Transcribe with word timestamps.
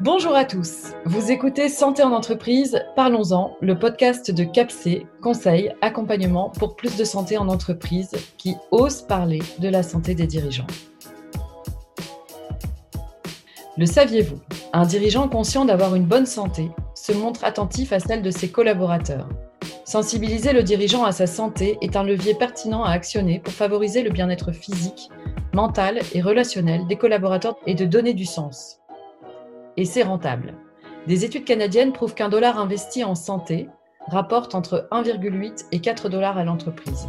Bonjour 0.00 0.36
à 0.36 0.44
tous. 0.44 0.92
Vous 1.04 1.32
écoutez 1.32 1.68
Santé 1.68 2.02
en 2.02 2.12
entreprise, 2.12 2.78
parlons-en, 2.94 3.56
le 3.60 3.78
podcast 3.78 4.30
de 4.30 4.44
CAPC, 4.44 5.04
conseil, 5.20 5.72
accompagnement 5.80 6.50
pour 6.50 6.76
plus 6.76 6.96
de 6.96 7.02
santé 7.02 7.36
en 7.38 7.48
entreprise 7.48 8.12
qui 8.38 8.54
ose 8.70 9.02
parler 9.02 9.40
de 9.58 9.68
la 9.68 9.82
santé 9.82 10.14
des 10.14 10.26
dirigeants. 10.26 10.66
Le 13.76 13.84
saviez-vous? 13.84 14.38
Un 14.72 14.86
dirigeant 14.86 15.28
conscient 15.28 15.64
d'avoir 15.64 15.96
une 15.96 16.06
bonne 16.06 16.26
santé 16.26 16.70
se 16.94 17.12
montre 17.12 17.44
attentif 17.44 17.92
à 17.92 17.98
celle 17.98 18.22
de 18.22 18.30
ses 18.30 18.48
collaborateurs. 18.50 19.28
Sensibiliser 19.84 20.52
le 20.52 20.62
dirigeant 20.62 21.04
à 21.04 21.12
sa 21.12 21.26
santé 21.26 21.78
est 21.80 21.96
un 21.96 22.02
levier 22.02 22.34
pertinent 22.34 22.84
à 22.84 22.90
actionner 22.90 23.40
pour 23.40 23.52
favoriser 23.52 24.02
le 24.02 24.10
bien-être 24.10 24.52
physique, 24.52 25.10
mental 25.56 26.00
et 26.12 26.20
relationnel 26.20 26.86
des 26.86 26.96
collaborateurs 26.96 27.56
et 27.66 27.74
de 27.74 27.86
donner 27.86 28.12
du 28.12 28.26
sens 28.26 28.78
et 29.78 29.84
c'est 29.84 30.02
rentable. 30.02 30.54
Des 31.06 31.24
études 31.24 31.44
canadiennes 31.44 31.92
prouvent 31.92 32.14
qu'un 32.14 32.28
dollar 32.28 32.58
investi 32.58 33.04
en 33.04 33.14
santé 33.14 33.68
rapporte 34.08 34.54
entre 34.54 34.86
1,8 34.90 35.66
et 35.72 35.80
4 35.80 36.08
dollars 36.08 36.36
à 36.36 36.44
l'entreprise. 36.44 37.08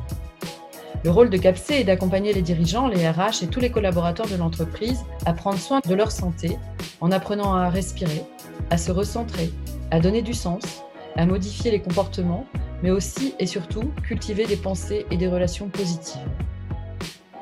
Le 1.04 1.12
rôle 1.12 1.30
de 1.30 1.38
CAPC 1.38 1.72
est 1.72 1.84
d'accompagner 1.84 2.34
les 2.34 2.42
dirigeants, 2.42 2.88
les 2.88 3.08
RH 3.10 3.44
et 3.44 3.48
tous 3.48 3.60
les 3.60 3.70
collaborateurs 3.70 4.28
de 4.28 4.36
l'entreprise 4.36 5.04
à 5.26 5.34
prendre 5.34 5.60
soin 5.60 5.82
de 5.86 5.94
leur 5.94 6.12
santé 6.12 6.58
en 7.02 7.12
apprenant 7.12 7.54
à 7.54 7.70
respirer, 7.70 8.24
à 8.70 8.78
se 8.78 8.92
recentrer, 8.92 9.52
à 9.92 10.00
donner 10.00 10.22
du 10.22 10.34
sens, 10.34 10.84
à 11.16 11.26
modifier 11.26 11.70
les 11.70 11.82
comportements, 11.82 12.46
mais 12.82 12.92
aussi 12.92 13.36
et 13.40 13.46
surtout 13.46 13.92
cultiver 14.04 14.46
des 14.46 14.58
pensées 14.58 15.06
et 15.12 15.18
des 15.18 15.28
relations 15.28 15.70
positives. 15.70 16.30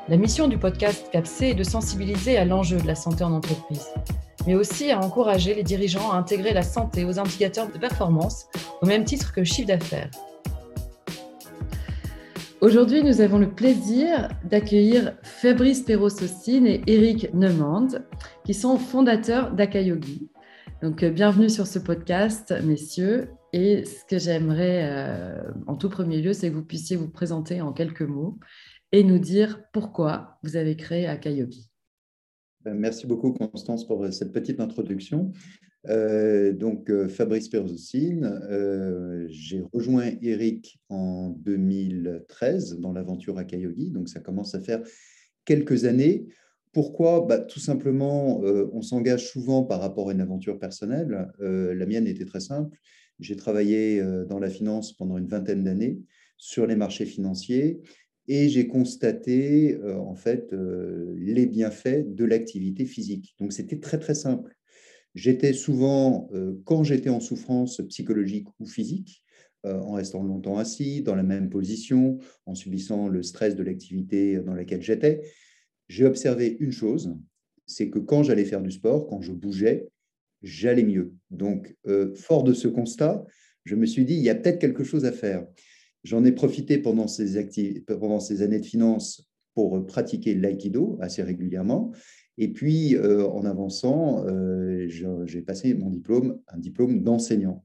La 0.08 0.16
mission 0.16 0.46
du 0.46 0.56
podcast 0.56 1.08
CAPC 1.10 1.42
est 1.42 1.54
de 1.54 1.64
sensibiliser 1.64 2.36
à 2.36 2.44
l'enjeu 2.44 2.76
de 2.76 2.86
la 2.86 2.94
santé 2.94 3.24
en 3.24 3.32
entreprise, 3.32 3.88
mais 4.46 4.54
aussi 4.54 4.92
à 4.92 5.00
encourager 5.00 5.52
les 5.52 5.64
dirigeants 5.64 6.12
à 6.12 6.16
intégrer 6.16 6.54
la 6.54 6.62
santé 6.62 7.04
aux 7.04 7.18
indicateurs 7.18 7.66
de 7.72 7.76
performance 7.76 8.46
au 8.82 8.86
même 8.86 9.02
titre 9.02 9.32
que 9.32 9.40
le 9.40 9.46
chiffre 9.46 9.66
d'affaires. 9.66 10.08
Aujourd'hui, 12.60 13.02
nous 13.02 13.20
avons 13.20 13.38
le 13.38 13.50
plaisir 13.50 14.28
d'accueillir 14.44 15.14
Fabrice 15.24 15.82
Perrossocine 15.82 16.68
et 16.68 16.82
Eric 16.86 17.34
Neumand, 17.34 17.88
qui 18.44 18.54
sont 18.54 18.78
fondateurs 18.78 19.50
d'Akayogi. 19.50 20.30
Donc, 20.82 21.02
euh, 21.02 21.10
bienvenue 21.10 21.50
sur 21.50 21.66
ce 21.66 21.80
podcast, 21.80 22.54
messieurs. 22.62 23.30
Et 23.52 23.84
ce 23.84 24.04
que 24.08 24.18
j'aimerais, 24.18 24.82
euh, 24.84 25.42
en 25.66 25.74
tout 25.74 25.88
premier 25.88 26.20
lieu, 26.20 26.32
c'est 26.32 26.50
que 26.50 26.54
vous 26.54 26.64
puissiez 26.64 26.94
vous 26.94 27.08
présenter 27.08 27.60
en 27.60 27.72
quelques 27.72 28.02
mots 28.02 28.38
et 28.96 29.04
nous 29.04 29.18
dire 29.18 29.62
pourquoi 29.74 30.38
vous 30.42 30.56
avez 30.56 30.74
créé 30.74 31.06
Akayogi. 31.06 31.70
Ben, 32.64 32.72
merci 32.72 33.06
beaucoup, 33.06 33.30
Constance, 33.30 33.86
pour 33.86 34.02
euh, 34.02 34.10
cette 34.10 34.32
petite 34.32 34.58
introduction. 34.58 35.32
Euh, 35.86 36.54
donc, 36.54 36.88
euh, 36.88 37.06
Fabrice 37.06 37.50
Perzocine, 37.50 38.40
j'ai 39.28 39.62
rejoint 39.74 40.12
Eric 40.22 40.80
en 40.88 41.28
2013 41.28 42.78
dans 42.78 42.94
l'aventure 42.94 43.36
Akayogi, 43.36 43.90
donc 43.90 44.08
ça 44.08 44.20
commence 44.20 44.54
à 44.54 44.62
faire 44.62 44.80
quelques 45.44 45.84
années. 45.84 46.24
Pourquoi? 46.72 47.26
Bah, 47.26 47.38
Tout 47.38 47.60
simplement, 47.60 48.40
on 48.40 48.80
s'engage 48.80 49.28
souvent 49.28 49.62
par 49.62 49.80
rapport 49.80 50.08
à 50.08 50.12
une 50.12 50.22
aventure 50.22 50.58
personnelle. 50.58 51.28
la 51.38 51.86
mienne 51.86 52.06
était 52.06 52.24
très 52.24 52.40
simple. 52.40 52.78
J'ai 53.18 53.36
travaillé 53.36 54.02
dans 54.28 54.38
la 54.38 54.50
finance 54.50 54.94
pendant 54.94 55.16
une 55.18 55.26
vingtaine 55.26 55.64
d'années 55.64 55.98
sur 56.38 56.66
les 56.66 56.76
marchés 56.76 57.06
financiers 57.06 57.80
et 58.28 58.48
j'ai 58.48 58.66
constaté 58.66 59.76
euh, 59.76 59.98
en 59.98 60.14
fait 60.14 60.52
euh, 60.52 61.14
les 61.16 61.46
bienfaits 61.46 62.04
de 62.06 62.24
l'activité 62.24 62.84
physique. 62.84 63.34
Donc 63.38 63.52
c'était 63.52 63.78
très 63.78 63.98
très 63.98 64.14
simple. 64.14 64.56
J'étais 65.14 65.52
souvent, 65.52 66.28
euh, 66.34 66.54
quand 66.64 66.84
j'étais 66.84 67.08
en 67.08 67.20
souffrance 67.20 67.80
psychologique 67.88 68.48
ou 68.60 68.66
physique, 68.66 69.22
en 69.64 69.94
restant 69.94 70.22
longtemps 70.22 70.58
assis, 70.58 71.02
dans 71.02 71.16
la 71.16 71.24
même 71.24 71.50
position, 71.50 72.18
en 72.44 72.54
subissant 72.54 73.08
le 73.08 73.24
stress 73.24 73.56
de 73.56 73.64
l'activité 73.64 74.38
dans 74.38 74.54
laquelle 74.54 74.80
j'étais, 74.80 75.22
j'ai 75.88 76.04
observé 76.04 76.56
une 76.60 76.70
chose, 76.70 77.16
c'est 77.66 77.90
que 77.90 77.98
quand 77.98 78.22
j'allais 78.22 78.44
faire 78.44 78.62
du 78.62 78.70
sport, 78.70 79.08
quand 79.08 79.22
je 79.22 79.32
bougeais, 79.32 79.88
j'allais 80.40 80.84
mieux. 80.84 81.14
Donc, 81.32 81.74
fort 82.14 82.44
de 82.44 82.52
ce 82.52 82.68
constat, 82.68 83.24
je 83.64 83.74
me 83.74 83.86
suis 83.86 84.04
dit, 84.04 84.14
il 84.14 84.22
y 84.22 84.30
a 84.30 84.36
peut-être 84.36 84.60
quelque 84.60 84.84
chose 84.84 85.04
à 85.04 85.10
faire. 85.10 85.44
J'en 86.06 86.24
ai 86.24 86.30
profité 86.30 86.78
pendant 86.78 87.08
ces, 87.08 87.36
années 87.36 88.60
de 88.60 88.64
finance 88.64 89.28
pour 89.56 89.84
pratiquer 89.86 90.36
l'aïkido 90.36 90.98
assez 91.00 91.20
régulièrement. 91.20 91.90
Et 92.38 92.52
puis, 92.52 92.94
euh, 92.94 93.26
en 93.26 93.44
avançant, 93.44 94.24
euh, 94.24 94.86
j'ai 94.88 95.42
passé 95.42 95.74
mon 95.74 95.90
diplôme, 95.90 96.38
un 96.46 96.58
diplôme 96.58 97.02
d'enseignant. 97.02 97.64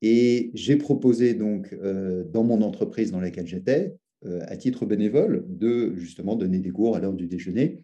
Et 0.00 0.52
j'ai 0.54 0.76
proposé 0.76 1.34
donc 1.34 1.72
euh, 1.72 2.22
dans 2.22 2.44
mon 2.44 2.62
entreprise 2.62 3.10
dans 3.10 3.20
laquelle 3.20 3.48
j'étais, 3.48 3.96
à 4.42 4.56
titre 4.56 4.86
bénévole, 4.86 5.44
de 5.48 5.96
justement 5.96 6.36
donner 6.36 6.60
des 6.60 6.70
cours 6.70 6.94
à 6.94 7.00
l'heure 7.00 7.14
du 7.14 7.26
déjeuner. 7.26 7.82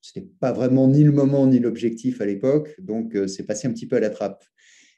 Ce 0.00 0.18
n'était 0.18 0.30
pas 0.40 0.52
vraiment 0.52 0.88
ni 0.88 1.04
le 1.04 1.12
moment 1.12 1.46
ni 1.46 1.58
l'objectif 1.58 2.22
à 2.22 2.26
l'époque, 2.26 2.74
donc 2.80 3.14
c'est 3.26 3.44
passé 3.44 3.68
un 3.68 3.72
petit 3.72 3.86
peu 3.86 3.96
à 3.96 4.00
la 4.00 4.08
trappe. 4.08 4.42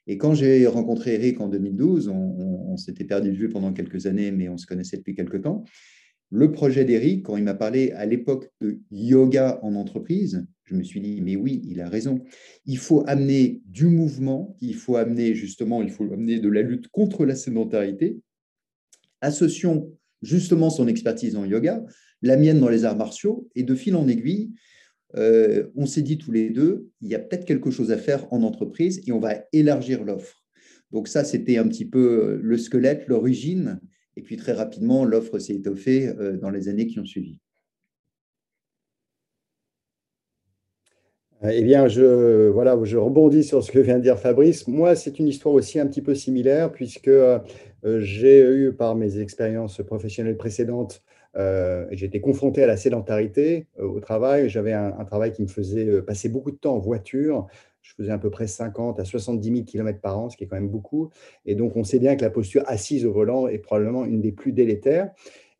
Et 0.07 0.19
quand 0.19 0.35
j'ai 0.35 0.67
rencontré 0.67 1.15
Eric 1.15 1.41
en 1.41 1.49
2012, 1.49 2.09
on, 2.09 2.77
s'était 2.77 3.05
perdu 3.05 3.33
de 3.33 3.37
vue 3.37 3.49
pendant 3.49 3.73
quelques 3.73 4.07
années, 4.07 4.31
mais 4.31 4.51
on 4.51 4.59
se 4.59 4.67
connaissait 4.67 4.99
depuis 4.99 5.15
quelques 5.15 5.43
temps. 5.43 5.65
Le 6.31 6.53
projet 6.53 6.85
d'Eric, 6.85 7.25
quand 7.25 7.37
il 7.37 7.45
m'a 7.45 7.55
parlé 7.55 7.93
à 7.93 8.05
l'époque 8.05 8.51
de 8.61 8.81
yoga 8.91 9.59
en 9.63 9.75
entreprise, 9.75 10.47
je 10.65 10.75
me 10.75 10.83
suis 10.83 11.01
dit, 11.01 11.23
mais 11.23 11.37
oui, 11.37 11.63
il 11.65 11.81
a 11.81 11.89
raison. 11.89 12.23
Il 12.67 12.79
faut 12.79 13.05
amener 13.07 13.63
du 13.67 13.87
mouvement, 13.87 14.57
il 14.61 14.75
faut 14.75 14.97
amener 14.97 15.35
justement, 15.35 15.83
il 15.83 15.91
faut 15.91 16.05
amener 16.13 16.39
de 16.39 16.49
la 16.49 16.63
lutte 16.63 16.89
contre 16.89 17.25
la 17.25 17.35
sédentarité. 17.35 18.21
Associons 19.21 19.91
justement 20.23 20.71
son 20.71 20.89
expertise 20.89 21.37
en 21.37 21.45
yoga, 21.45 21.85
la 22.23 22.37
mienne 22.37 22.61
dans 22.61 22.69
les 22.69 22.85
arts 22.85 22.97
martiaux, 22.97 23.49
et 23.55 23.63
de 23.63 23.75
fil 23.75 23.95
en 23.95 24.09
aiguille, 24.09 24.51
euh, 25.15 25.69
on 25.77 25.87
s'est 25.87 26.03
dit 26.03 26.19
tous 26.19 26.33
les 26.33 26.51
deux, 26.51 26.91
il 27.01 27.09
y 27.09 27.15
a 27.15 27.19
peut-être 27.19 27.45
quelque 27.45 27.71
chose 27.71 27.93
à 27.93 27.97
faire 27.97 28.33
en 28.33 28.43
entreprise 28.43 29.03
et 29.07 29.13
on 29.13 29.21
va 29.21 29.45
élargir 29.53 30.05
l'offre. 30.05 30.45
Donc 30.91 31.09
ça, 31.09 31.25
c'était 31.25 31.59
un 31.59 31.69
petit 31.69 31.85
peu 31.85 32.39
le 32.43 32.59
squelette, 32.59 33.07
l'origine. 33.07 33.81
Et 34.17 34.23
puis 34.23 34.37
très 34.37 34.53
rapidement, 34.53 35.05
l'offre 35.05 35.39
s'est 35.39 35.55
étoffée 35.55 36.09
euh, 36.09 36.37
dans 36.37 36.51
les 36.51 36.69
années 36.69 36.87
qui 36.87 36.99
ont 36.99 37.05
suivi. 37.05 37.39
Eh 41.43 41.63
bien, 41.63 41.87
je, 41.87 42.49
voilà, 42.49 42.79
je 42.85 42.97
rebondis 42.97 43.45
sur 43.45 43.63
ce 43.63 43.71
que 43.71 43.79
vient 43.79 43.99
de 43.99 44.03
dire 44.03 44.19
Fabrice. 44.19 44.67
Moi, 44.67 44.97
c'est 44.97 45.19
une 45.19 45.29
histoire 45.29 45.55
aussi 45.55 45.79
un 45.79 45.87
petit 45.87 46.01
peu 46.01 46.15
similaire, 46.15 46.73
puisque 46.73 47.09
euh, 47.09 47.39
j'ai 47.99 48.41
eu, 48.41 48.73
par 48.73 48.97
mes 48.97 49.19
expériences 49.19 49.83
professionnelles 49.83 50.39
précédentes, 50.39 51.03
euh, 51.37 51.87
J'étais 51.91 52.21
confronté 52.21 52.63
à 52.63 52.67
la 52.67 52.77
sédentarité 52.77 53.67
euh, 53.79 53.85
au 53.85 54.01
travail. 54.01 54.49
J'avais 54.49 54.73
un, 54.73 55.05
travail 55.05 55.33
qui 55.33 55.43
me 55.43 55.49
faisait 55.49 55.87
euh, 55.87 56.03
passer 56.03 56.29
beaucoup 56.29 56.51
de 56.51 56.57
temps 56.57 56.75
en 56.75 56.79
voiture. 56.79 57.47
Je 57.83 57.95
faisais 57.95 58.11
à 58.11 58.19
peu 58.19 58.31
près 58.31 58.47
50 58.47 58.99
à 58.99 59.05
70 59.05 59.49
000 59.49 59.65
km 59.65 60.01
par 60.01 60.19
an, 60.19 60.29
ce 60.29 60.37
qui 60.37 60.45
est 60.45 60.47
quand 60.47 60.57
même 60.57 60.69
beaucoup. 60.69 61.11
Et 61.45 61.55
donc, 61.55 61.77
on 61.77 61.85
sait 61.85 61.99
bien 61.99 62.17
que 62.17 62.23
la 62.23 62.31
posture 62.31 62.63
assise 62.67 63.07
au 63.07 63.13
volant 63.13 63.47
est 63.47 63.59
probablement 63.59 64.05
une 64.05 64.21
des 64.21 64.33
plus 64.33 64.53
délétères. 64.53 65.11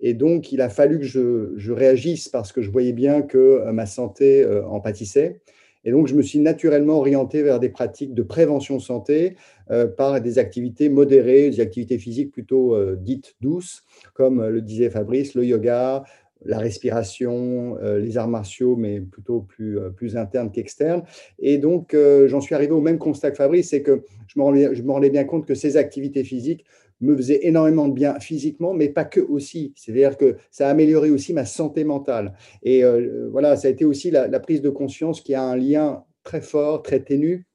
Et 0.01 0.13
donc, 0.13 0.53
il 0.53 0.61
a 0.61 0.69
fallu 0.69 0.99
que 0.99 1.05
je, 1.05 1.53
je 1.57 1.73
réagisse 1.73 2.29
parce 2.29 2.53
que 2.53 2.63
je 2.63 2.71
voyais 2.71 2.93
bien 2.93 3.23
que 3.23 3.71
ma 3.71 3.87
santé 3.87 4.45
en 4.69 4.81
pâtissait. 4.81 5.41
Et 5.87 5.93
donc, 5.93 6.09
je 6.09 6.15
me 6.15 6.23
suis 6.23 6.41
naturellement 6.41 6.99
orienté 6.99 7.43
vers 7.43 7.61
des 7.61 7.69
pratiques 7.69 8.13
de 8.13 8.23
prévention 8.25 8.81
santé 8.81 9.37
euh, 9.71 9.87
par 9.87 10.21
des 10.21 10.39
activités 10.39 10.89
modérées, 10.89 11.49
des 11.49 11.61
activités 11.61 11.97
physiques 11.97 12.33
plutôt 12.33 12.75
euh, 12.75 12.97
dites 13.01 13.37
douces, 13.41 13.85
comme 14.13 14.45
le 14.45 14.61
disait 14.61 14.91
Fabrice, 14.91 15.35
le 15.37 15.45
yoga, 15.45 16.03
la 16.45 16.59
respiration, 16.59 17.79
euh, 17.81 18.01
les 18.01 18.19
arts 18.19 18.29
martiaux, 18.29 18.75
mais 18.75 19.01
plutôt 19.01 19.41
plus, 19.41 19.79
plus 19.95 20.17
internes 20.17 20.51
qu'externes. 20.51 21.05
Et 21.39 21.57
donc, 21.57 21.97
j'en 22.27 22.41
suis 22.41 22.57
arrivé 22.57 22.73
au 22.73 22.81
même 22.81 22.99
constat 22.99 23.31
que 23.31 23.37
Fabrice, 23.37 23.71
c'est 23.71 23.83
que 23.83 24.03
je 24.27 24.41
me 24.41 24.91
rendais 24.93 25.11
bien 25.11 25.25
compte 25.25 25.47
que 25.47 25.55
ces 25.55 25.77
activités 25.77 26.25
physiques 26.25 26.65
me 27.01 27.17
faisait 27.17 27.47
énormément 27.47 27.89
de 27.89 27.95
bien 27.95 28.19
physiquement, 28.21 28.73
mais 28.73 28.89
pas 28.89 29.05
que 29.05 29.21
aussi. 29.21 29.73
C'est-à-dire 29.77 30.17
que 30.17 30.37
ça 30.51 30.69
a 30.69 30.71
amélioré 30.71 31.11
aussi 31.11 31.33
ma 31.33 31.45
santé 31.45 31.85
mentale. 31.85 32.35
Et 32.63 32.85
euh, 32.85 33.29
voilà, 33.31 33.57
ça 33.57 33.69
a 33.69 33.71
été 33.71 33.85
aussi 33.85 34.11
la, 34.11 34.41
prise 34.41 34.63
de 34.63 34.71
conscience 34.71 35.21
qu'il 35.21 35.33
y 35.33 35.37
a 35.37 35.43
un 35.43 35.57
lien 35.57 36.05
très 36.25 36.41
fort, 36.41 36.83
très 36.83 37.01
ténu 37.01 37.47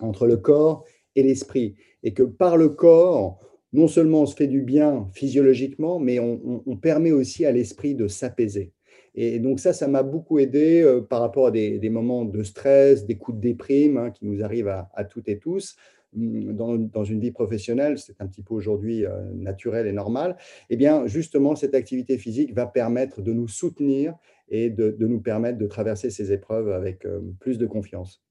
entre 0.00 0.26
le 0.26 0.36
corps 0.36 0.84
et 1.16 1.22
l'esprit. 1.22 1.74
Et 2.02 2.12
que 2.12 2.22
par 2.22 2.56
le 2.56 2.68
corps, 2.68 3.40
non 3.72 3.88
seulement 3.88 4.22
on 4.22 4.26
se 4.26 4.36
fait 4.36 4.46
du 4.46 4.62
bien 4.62 5.08
physiologiquement, 5.12 5.98
mais 5.98 6.20
on, 6.20 6.76
permet 6.76 7.10
aussi 7.10 7.44
à 7.44 7.52
l'esprit 7.52 7.94
de 7.94 8.06
s'apaiser. 8.06 8.72
Et 9.16 9.38
donc 9.38 9.60
ça, 9.60 9.72
ça 9.72 9.86
m'a 9.88 10.02
beaucoup 10.02 10.38
aidé 10.38 10.82
euh, 10.82 11.00
par 11.00 11.20
rapport 11.20 11.46
à 11.48 11.50
des, 11.50 11.88
moments 11.88 12.24
de 12.24 12.42
stress, 12.42 13.06
des 13.06 13.16
coups 13.16 13.38
de 13.38 13.42
déprime 13.42 13.96
hein, 13.96 14.10
qui 14.10 14.26
nous 14.26 14.42
arrivent 14.42 14.68
à 14.68 15.04
toutes 15.04 15.28
et 15.28 15.38
tous, 15.38 15.76
dans, 16.14 17.04
une 17.04 17.20
vie 17.20 17.32
professionnelle, 17.32 17.98
c'est 17.98 18.20
un 18.20 18.26
petit 18.26 18.42
peu 18.42 18.54
aujourd'hui 18.54 19.04
euh, 19.04 19.22
naturel 19.34 19.86
et 19.86 19.92
normal, 19.92 20.36
eh 20.70 20.76
bien, 20.76 21.06
justement, 21.06 21.56
cette 21.56 21.74
activité 21.74 22.18
physique 22.18 22.54
va 22.54 22.66
permettre 22.66 23.22
de 23.22 23.32
nous 23.32 23.48
soutenir 23.48 24.14
et 24.48 24.70
de, 24.70 24.96
nous 25.00 25.20
permettre 25.20 25.58
de 25.58 25.66
traverser 25.66 26.10
ces 26.10 26.32
épreuves 26.32 26.70
avec 26.70 27.06
plus 27.40 27.58
de 27.58 27.66
confiance. 27.66 28.22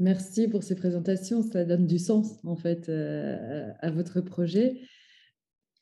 Merci 0.00 0.48
pour 0.48 0.64
ces 0.64 0.74
présentations, 0.74 1.42
ça 1.42 1.64
donne 1.64 1.86
du 1.86 1.98
sens 1.98 2.40
en 2.44 2.56
fait 2.56 2.88
à 2.88 3.90
votre 3.92 4.20
projet. 4.20 4.80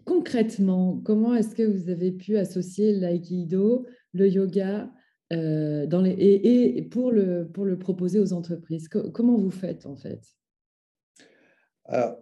Concrètement, 0.04 1.00
comment 1.02 1.34
est-ce 1.34 1.54
que 1.54 1.62
vous 1.62 1.88
avez 1.88 2.12
pu 2.12 2.36
associer 2.36 2.92
l'aïkido, 2.92 3.86
le 4.12 4.28
yoga 4.28 4.90
et, 5.30 6.88
pour 6.90 7.10
le 7.10 7.76
proposer 7.78 8.18
aux 8.20 8.34
entreprises? 8.34 8.88
Comment 8.88 9.38
vous 9.38 9.50
faites 9.50 9.86
en 9.86 9.96
fait? 9.96 10.20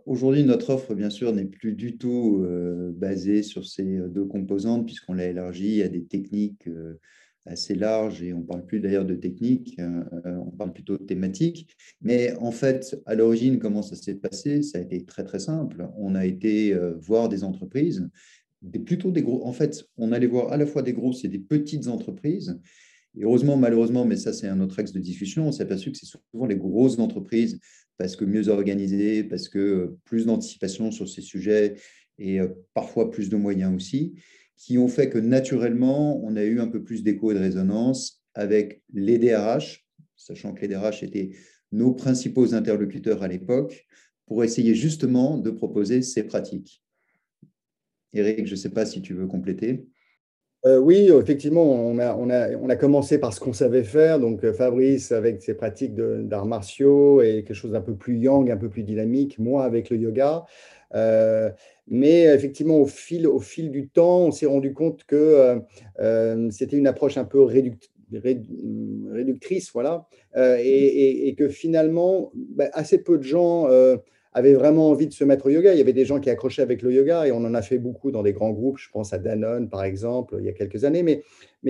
Aujourd'hui, 0.07 0.45
notre 0.45 0.71
offre, 0.71 0.95
bien 0.95 1.11
sûr, 1.11 1.33
n'est 1.33 1.45
plus 1.45 1.75
du 1.75 1.99
tout 1.99 2.45
basée 2.95 3.43
sur 3.43 3.67
ces 3.67 3.85
deux 4.09 4.25
composantes, 4.25 4.87
puisqu'on 4.87 5.15
l'a 5.15 5.27
élargie 5.27 5.83
à 5.83 5.89
des 5.89 6.05
techniques 6.05 6.69
assez 7.47 7.75
larges, 7.75 8.23
et 8.23 8.33
on 8.33 8.41
ne 8.41 8.45
parle 8.45 8.65
plus 8.67 8.81
d'ailleurs 8.81 9.05
de 9.05 9.15
techniques, 9.15 9.81
on 10.25 10.51
parle 10.51 10.73
plutôt 10.73 10.97
de 10.97 11.05
thématiques. 11.05 11.75
Mais 12.01 12.35
en 12.37 12.53
fait, 12.53 13.01
à 13.07 13.15
l'origine, 13.15 13.59
comment 13.59 13.83
ça 13.83 13.97
s'est 13.97 14.15
passé? 14.15 14.63
Ça 14.63 14.79
a 14.79 14.81
été 14.81 15.05
très, 15.05 15.25
très 15.25 15.39
simple. 15.39 15.89
On 15.97 16.15
a 16.15 16.27
été 16.27 16.75
voir 16.99 17.29
des 17.29 17.45
entreprises, 17.45 18.09
plutôt 18.85 19.11
des 19.11 19.23
gros. 19.23 19.45
En 19.47 19.53
fait, 19.53 19.85
on 19.97 20.13
allait 20.13 20.27
voir 20.27 20.53
à 20.53 20.57
la 20.57 20.67
fois 20.67 20.83
des 20.83 20.93
grosses 20.93 21.25
et 21.25 21.29
des 21.29 21.39
petites 21.39 21.89
entreprises. 21.89 22.59
Et 23.19 23.25
heureusement, 23.25 23.57
malheureusement, 23.57 24.05
mais 24.05 24.17
ça, 24.17 24.33
c'est 24.33 24.47
un 24.47 24.61
autre 24.61 24.79
axe 24.79 24.93
de 24.93 25.01
discussion, 25.01 25.49
on 25.49 25.53
s'est 25.53 25.65
aperçu 25.65 25.91
que 25.91 25.99
c'est 25.99 26.07
souvent 26.07 26.47
les 26.47 26.57
grosses 26.57 26.99
entreprises 26.99 27.59
parce 28.01 28.17
que 28.17 28.25
mieux 28.25 28.49
organisé, 28.49 29.25
parce 29.25 29.51
que 29.51 29.59
euh, 29.59 29.99
plus 30.07 30.25
d'anticipation 30.25 30.91
sur 30.91 31.07
ces 31.07 31.21
sujets 31.21 31.75
et 32.19 32.41
euh, 32.41 32.49
parfois 32.73 33.11
plus 33.11 33.29
de 33.29 33.37
moyens 33.37 33.77
aussi, 33.77 34.15
qui 34.57 34.79
ont 34.79 34.89
fait 34.89 35.11
que 35.11 35.19
naturellement, 35.19 36.19
on 36.25 36.35
a 36.35 36.45
eu 36.45 36.61
un 36.61 36.67
peu 36.67 36.83
plus 36.83 37.03
d'écho 37.03 37.31
et 37.31 37.35
de 37.35 37.41
résonance 37.41 38.25
avec 38.33 38.83
les 38.95 39.19
DRH, 39.19 39.87
sachant 40.17 40.55
que 40.55 40.63
les 40.63 40.69
DRH 40.69 41.03
étaient 41.03 41.33
nos 41.73 41.93
principaux 41.93 42.55
interlocuteurs 42.55 43.23
à 43.23 43.29
l'époque, 43.29 43.87
pour 44.25 44.45
essayer 44.45 44.75
justement 44.75 45.37
de 45.37 45.51
proposer 45.51 46.01
ces 46.01 46.23
pratiques. 46.23 46.83
Eric, 48.15 48.47
je 48.47 48.53
ne 48.53 48.57
sais 48.57 48.71
pas 48.71 48.87
si 48.87 49.03
tu 49.03 49.13
veux 49.13 49.27
compléter. 49.27 49.90
Euh, 50.67 50.79
oui, 50.79 51.09
effectivement, 51.11 51.63
on 51.63 51.99
a, 51.99 52.15
on, 52.15 52.29
a, 52.29 52.51
on 52.57 52.69
a, 52.69 52.77
commencé 52.77 53.19
par 53.19 53.33
ce 53.33 53.41
qu'on 53.41 53.55
savait 53.55 53.83
faire. 53.83 54.21
Donc, 54.21 54.45
euh, 54.45 54.53
Fabrice 54.53 55.11
avec 55.11 55.41
ses 55.41 55.55
pratiques 55.55 55.95
d'arts 55.95 56.45
martiaux 56.45 57.23
et 57.23 57.45
quelque 57.45 57.55
chose 57.55 57.73
d'un 57.73 57.81
peu 57.81 57.95
plus 57.95 58.19
yang, 58.19 58.51
un 58.51 58.59
peu 58.59 58.69
plus 58.69 58.83
dynamique, 58.83 59.39
moi 59.39 59.65
avec 59.65 59.89
le 59.89 59.97
yoga. 59.97 60.45
Euh, 60.95 61.51
mais 61.89 62.25
effectivement, 62.25 62.77
au 62.77 62.87
fil, 62.87 63.27
au 63.27 63.41
fil 63.41 63.71
du 63.71 63.89
temps, 63.89 64.27
on 64.27 64.31
s'est 64.33 64.47
rendu 64.47 64.75
compte 64.75 65.05
que 65.05 65.61
c'était 66.51 66.77
une 66.77 66.87
approche 66.87 67.17
un 67.17 67.25
peu 67.25 67.41
réductrice, 67.43 69.71
voilà, 69.73 70.07
et, 70.37 71.35
que 71.39 71.49
finalement, 71.49 72.33
bah, 72.35 72.69
assez 72.75 73.03
peu 73.03 73.19
de 73.19 73.25
gens 73.25 73.67
avaient 74.33 74.55
vraiment 74.55 74.91
envie 74.91 75.07
de 75.07 75.13
se 75.13 75.25
mettre 75.25 75.47
au 75.47 75.49
yoga. 75.51 75.73
Il 75.73 75.79
y 75.79 75.81
avait 75.81 75.93
des 75.93 76.05
gens 76.05 76.21
qui 76.21 76.31
accrochaient 76.31 76.63
avec 76.63 76.83
le 76.83 76.93
yoga 76.93 77.27
et 77.27 77.33
on 77.33 77.39
en 77.39 77.55
a 77.55 77.63
fait 77.63 77.79
beaucoup 77.79 78.11
dans 78.11 78.23
des 78.23 78.33
grands 78.33 78.53
groupes. 78.53 78.79
Je 78.79 78.89
pense 78.91 79.13
à 79.13 79.19
Danone, 79.19 79.69
par 79.69 79.85
exemple, 79.85 80.37
il 80.39 80.47
y 80.47 80.49
a 80.49 80.53
quelques 80.53 80.85
années, 80.85 81.03
mais, 81.03 81.23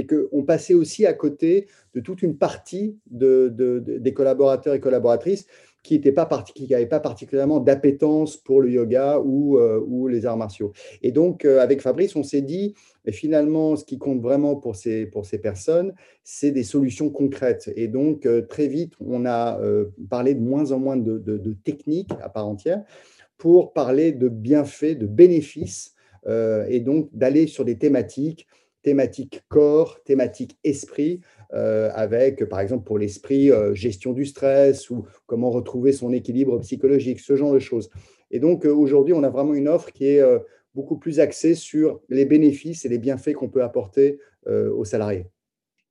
qu'on 0.07 0.45
passait 0.45 0.75
aussi 0.75 1.07
à 1.07 1.13
côté 1.13 1.67
de 1.95 2.01
toute 2.01 2.23
une 2.23 2.37
partie 2.37 2.97
de, 3.11 3.49
des 3.49 4.13
collaborateurs 4.13 4.75
et 4.75 4.81
collaboratrices 4.81 5.47
qui 5.83 5.99
n'avaient 5.99 6.13
pas, 6.13 6.27
pas, 6.27 7.01
particulièrement 7.01 7.61
d'appétence 7.61 8.37
pour 8.37 8.61
le 8.61 8.71
yoga 8.71 9.19
ou, 9.21 9.59
euh, 9.59 10.09
les 10.09 10.27
arts 10.27 10.37
martiaux. 10.37 10.73
Et 11.03 11.13
donc, 11.13 11.45
euh, 11.45 11.61
avec 11.61 11.81
Fabrice, 11.81 12.17
on 12.17 12.23
s'est 12.23 12.43
dit, 12.43 12.75
finalement, 13.09 13.77
ce 13.77 13.85
qui 13.85 13.99
compte 13.99 14.21
vraiment 14.21 14.57
pour 14.57 14.77
ces, 14.77 15.11
personnes, 15.43 15.95
c'est 16.23 16.51
des 16.51 16.65
solutions 16.65 17.11
concrètes. 17.11 17.73
Et 17.77 17.89
donc, 17.89 18.27
euh, 18.27 18.43
très 18.43 18.69
vite, 18.69 18.93
on 19.01 19.25
a 19.25 19.59
parlé 20.09 20.35
de 20.35 20.41
moins 20.41 20.73
en 20.73 20.79
moins 20.79 20.97
de, 20.97 21.57
techniques 21.65 22.13
à 22.23 22.29
part 22.29 22.47
entière 22.47 22.83
pour 23.39 23.73
parler 23.73 24.13
de 24.13 24.29
bienfaits, 24.29 24.99
de 24.99 25.07
bénéfices, 25.07 25.95
et 26.29 26.81
donc 26.81 27.09
d'aller 27.15 27.47
sur 27.47 27.65
des 27.65 27.79
thématiques 27.79 28.47
thématiques 28.83 29.43
corps, 29.49 30.03
thématiques 30.05 30.59
esprit, 30.65 31.21
euh, 31.53 31.91
avec, 31.95 32.45
par 32.45 32.61
exemple, 32.61 32.85
pour 32.85 32.99
l'esprit, 32.99 33.51
euh, 33.51 33.75
gestion 33.75 34.13
du 34.13 34.25
stress 34.25 34.89
ou 34.89 35.05
comment 35.27 35.51
retrouver 35.51 35.93
son 35.93 36.13
équilibre 36.13 36.59
psychologique, 36.61 37.19
ce 37.19 37.35
genre 37.35 37.53
de 37.53 37.59
choses. 37.59 37.91
Et 38.31 38.39
donc, 38.39 38.65
euh, 38.65 38.73
aujourd'hui, 38.73 39.15
on 39.15 39.25
a 39.25 39.31
vraiment 39.31 39.55
une 39.55 39.69
offre 39.69 39.91
qui 39.93 40.07
est 40.07 40.23
beaucoup 40.75 40.99
plus 40.99 41.19
axée 41.19 41.57
sur 41.57 42.01
les 42.09 42.25
bénéfices 42.25 42.85
et 42.85 42.89
les 42.89 42.99
bienfaits 42.99 43.33
qu'on 43.33 43.49
peut 43.49 43.63
apporter 43.63 44.19
aux 44.47 44.85
salariés. 44.85 45.27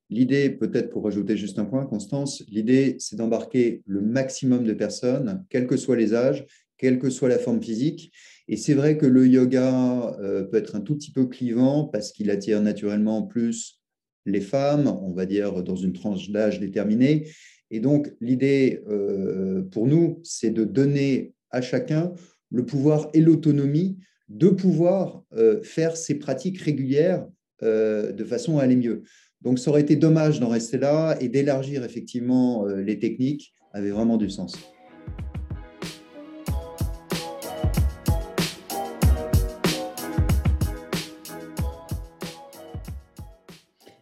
L'idée, 0.08 0.50
peut-être 0.50 0.90
pour 0.90 1.04
rajouter 1.04 1.36
juste 1.36 1.58
un 1.58 1.64
point, 1.64 1.84
Constance, 1.86 2.42
l'idée, 2.48 2.96
c'est 2.98 3.16
d'embarquer 3.16 3.82
le 3.86 4.00
maximum 4.00 4.64
de 4.64 4.72
personnes, 4.72 5.44
quels 5.50 5.66
que 5.66 5.76
soient 5.76 5.96
les 5.96 6.14
âges, 6.14 6.46
quelle 6.78 6.98
que 6.98 7.10
soit 7.10 7.28
la 7.28 7.38
forme 7.38 7.62
physique. 7.62 8.10
Et 8.48 8.56
c'est 8.56 8.74
vrai 8.74 8.96
que 8.96 9.06
le 9.06 9.28
yoga 9.28 10.16
peut 10.50 10.56
être 10.56 10.74
un 10.74 10.80
tout 10.80 10.96
petit 10.96 11.12
peu 11.12 11.26
clivant 11.26 11.84
parce 11.84 12.10
qu'il 12.10 12.30
attire 12.30 12.60
naturellement 12.62 13.22
plus 13.22 13.79
les 14.26 14.40
femmes, 14.40 14.86
on 15.02 15.12
va 15.12 15.26
dire 15.26 15.62
dans 15.62 15.76
une 15.76 15.92
tranche 15.92 16.30
d'âge 16.30 16.60
déterminée. 16.60 17.26
Et 17.70 17.80
donc, 17.80 18.12
l'idée 18.20 18.82
euh, 18.88 19.62
pour 19.62 19.86
nous, 19.86 20.20
c'est 20.24 20.50
de 20.50 20.64
donner 20.64 21.34
à 21.50 21.60
chacun 21.60 22.12
le 22.50 22.66
pouvoir 22.66 23.08
et 23.14 23.20
l'autonomie 23.20 23.98
de 24.28 24.48
pouvoir 24.48 25.24
euh, 25.34 25.62
faire 25.62 25.96
ses 25.96 26.16
pratiques 26.18 26.60
régulières 26.60 27.26
euh, 27.62 28.12
de 28.12 28.24
façon 28.24 28.58
à 28.58 28.62
aller 28.62 28.76
mieux. 28.76 29.02
Donc, 29.42 29.58
ça 29.58 29.70
aurait 29.70 29.82
été 29.82 29.96
dommage 29.96 30.40
d'en 30.40 30.48
rester 30.48 30.78
là 30.78 31.16
et 31.20 31.28
d'élargir 31.28 31.84
effectivement 31.84 32.66
les 32.66 32.98
techniques 32.98 33.52
avait 33.72 33.90
vraiment 33.90 34.18
du 34.18 34.28
sens. 34.28 34.54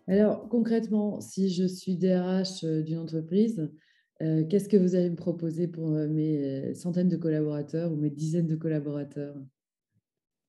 Alors, 0.08 0.48
concrètement, 0.48 1.20
si 1.20 1.50
je 1.50 1.64
suis 1.64 1.96
DRH 1.96 2.64
euh, 2.64 2.82
d'une 2.82 2.96
entreprise, 2.96 3.68
euh, 4.22 4.42
qu'est-ce 4.48 4.68
que 4.68 4.78
vous 4.78 4.94
allez 4.94 5.10
me 5.10 5.16
proposer 5.16 5.68
pour 5.68 5.92
euh, 5.92 6.08
mes 6.08 6.74
centaines 6.74 7.10
de 7.10 7.16
collaborateurs 7.16 7.92
ou 7.92 7.96
mes 7.96 8.08
dizaines 8.08 8.46
de 8.46 8.56
collaborateurs? 8.56 9.36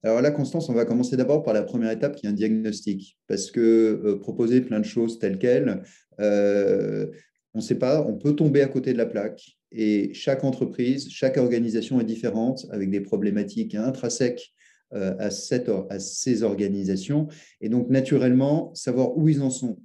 Alors 0.01 0.21
là, 0.21 0.31
Constance, 0.31 0.69
on 0.69 0.73
va 0.73 0.85
commencer 0.85 1.17
d'abord 1.17 1.43
par 1.43 1.53
la 1.53 1.63
première 1.63 1.91
étape 1.91 2.15
qui 2.15 2.25
est 2.25 2.29
un 2.29 2.33
diagnostic. 2.33 3.19
Parce 3.27 3.51
que 3.51 4.13
proposer 4.21 4.61
plein 4.61 4.79
de 4.79 4.85
choses 4.85 5.19
telles 5.19 5.37
quelles, 5.37 5.83
on 6.19 7.57
ne 7.57 7.61
sait 7.61 7.75
pas, 7.75 8.05
on 8.07 8.17
peut 8.17 8.33
tomber 8.33 8.61
à 8.61 8.67
côté 8.67 8.93
de 8.93 8.97
la 8.97 9.05
plaque. 9.05 9.57
Et 9.73 10.13
chaque 10.13 10.45
entreprise, 10.45 11.09
chaque 11.09 11.35
organisation 11.35 11.99
est 11.99 12.05
différente, 12.05 12.65
avec 12.71 12.89
des 12.89 13.01
problématiques 13.01 13.75
intrinsèques 13.75 14.53
à, 14.91 15.29
cette, 15.29 15.69
à 15.89 15.99
ces 15.99 16.43
organisations 16.43 17.27
et 17.61 17.69
donc 17.69 17.89
naturellement 17.89 18.73
savoir 18.73 19.17
où 19.17 19.29
ils 19.29 19.41
en 19.41 19.49
sont 19.49 19.79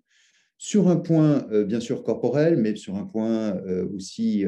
sur 0.57 0.89
un 0.89 0.97
point 0.97 1.47
euh, 1.51 1.65
bien 1.65 1.81
sûr 1.81 2.03
corporel, 2.03 2.57
mais 2.57 2.75
sur 2.77 2.97
un 2.97 3.05
point 3.05 3.57
euh, 3.67 3.87
aussi 3.95 4.45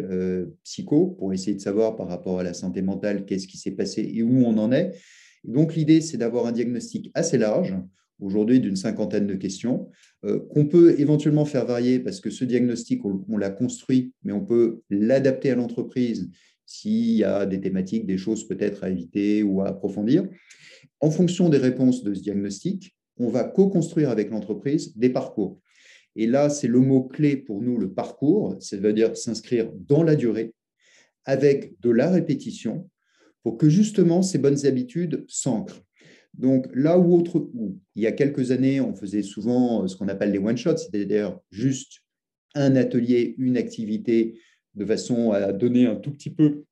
psycho, 0.65 1.09
pour 1.19 1.33
essayer 1.33 1.55
de 1.55 1.61
savoir 1.61 1.97
par 1.97 2.09
rapport 2.09 2.41
à 2.41 2.43
la 2.43 2.55
santé 2.55 2.81
mentale 2.81 3.27
qu'est-ce 3.27 3.47
qui 3.47 3.59
s'est 3.59 3.73
passé 3.73 4.11
et 4.15 4.23
où 4.23 4.45
on 4.45 4.57
en 4.59 4.73
est. 4.73 4.93
donc 5.45 5.75
l'idée, 5.75 6.01
c'est 6.01 6.17
d'avoir 6.17 6.47
un 6.47 6.53
diagnostic 6.53 7.11
assez 7.15 7.39
large, 7.39 7.77
aujourd'hui 8.19 8.61
d'une 8.61 8.77
cinquantaine 8.77 9.27
de 9.27 9.35
questions, 9.35 9.91
qu'on 10.23 10.67
peut 10.67 10.99
éventuellement 10.99 11.45
faire 11.45 11.67
varier 11.67 12.01
parce 12.01 12.21
que 12.21 12.31
ce 12.31 12.45
diagnostic, 12.45 13.05
on 13.05 13.37
l'a 13.37 13.51
construit, 13.51 14.15
mais 14.23 14.33
on 14.33 14.45
peut 14.45 14.81
l'adapter 14.89 15.51
à 15.51 15.55
l'entreprise 15.55 16.31
s'il 16.67 17.13
y 17.13 17.25
a 17.25 17.47
des 17.47 17.61
thématiques, 17.61 18.07
des 18.07 18.19
choses 18.19 18.47
peut-être 18.47 18.85
à 18.85 18.91
éviter 18.91 19.43
ou 19.43 19.63
à 19.63 19.69
approfondir. 19.69 20.29
En 21.01 21.11
fonction 21.11 21.49
des 21.49 21.59
réponses 21.59 22.03
de 22.03 22.13
ce 22.13 22.21
diagnostic, 22.21 22.97
on 23.19 23.29
va 23.29 23.45
co-construire 23.45 24.11
avec 24.11 24.31
l'entreprise 24.31 24.97
des 24.97 25.11
parcours. 25.11 25.61
Et 26.17 26.27
là, 26.27 26.51
c'est 26.51 26.69
le 26.69 26.81
mot-clé 26.81 27.37
pour 27.37 27.63
nous, 27.63 27.79
le 27.79 27.93
parcours, 27.93 28.57
c'est-à-dire 28.61 29.17
s'inscrire 29.17 29.71
dans 29.73 30.03
la 30.03 30.17
durée 30.17 30.55
avec 31.25 31.79
de 31.81 31.91
la 31.91 32.11
répétition 32.11 32.89
pour 33.43 33.59
que 33.59 33.69
justement 33.69 34.23
ces 34.23 34.39
bonnes 34.39 34.67
habitudes 34.67 35.25
s'ancrent. 35.29 35.83
Donc 36.35 36.67
là 36.75 36.99
où, 36.99 37.15
autre, 37.15 37.49
où 37.55 37.79
il 37.95 38.03
y 38.03 38.07
a 38.07 38.13
quelques 38.13 38.51
années, 38.51 38.81
on 38.81 38.95
faisait 38.95 39.23
souvent 39.23 39.87
ce 39.87 39.97
qu'on 39.97 40.09
appelle 40.09 40.33
les 40.33 40.39
one-shots, 40.39 40.79
c'est-à-dire 40.79 41.39
juste 41.51 42.01
un 42.55 42.77
atelier, 42.77 43.35
une 43.39 43.57
activité 43.57 44.39
de 44.76 44.85
façon 44.85 45.33
à 45.33 45.52
donner 45.52 45.87
un 45.87 45.97
tout 45.97 46.12
petit 46.12 46.30
peu 46.30 46.64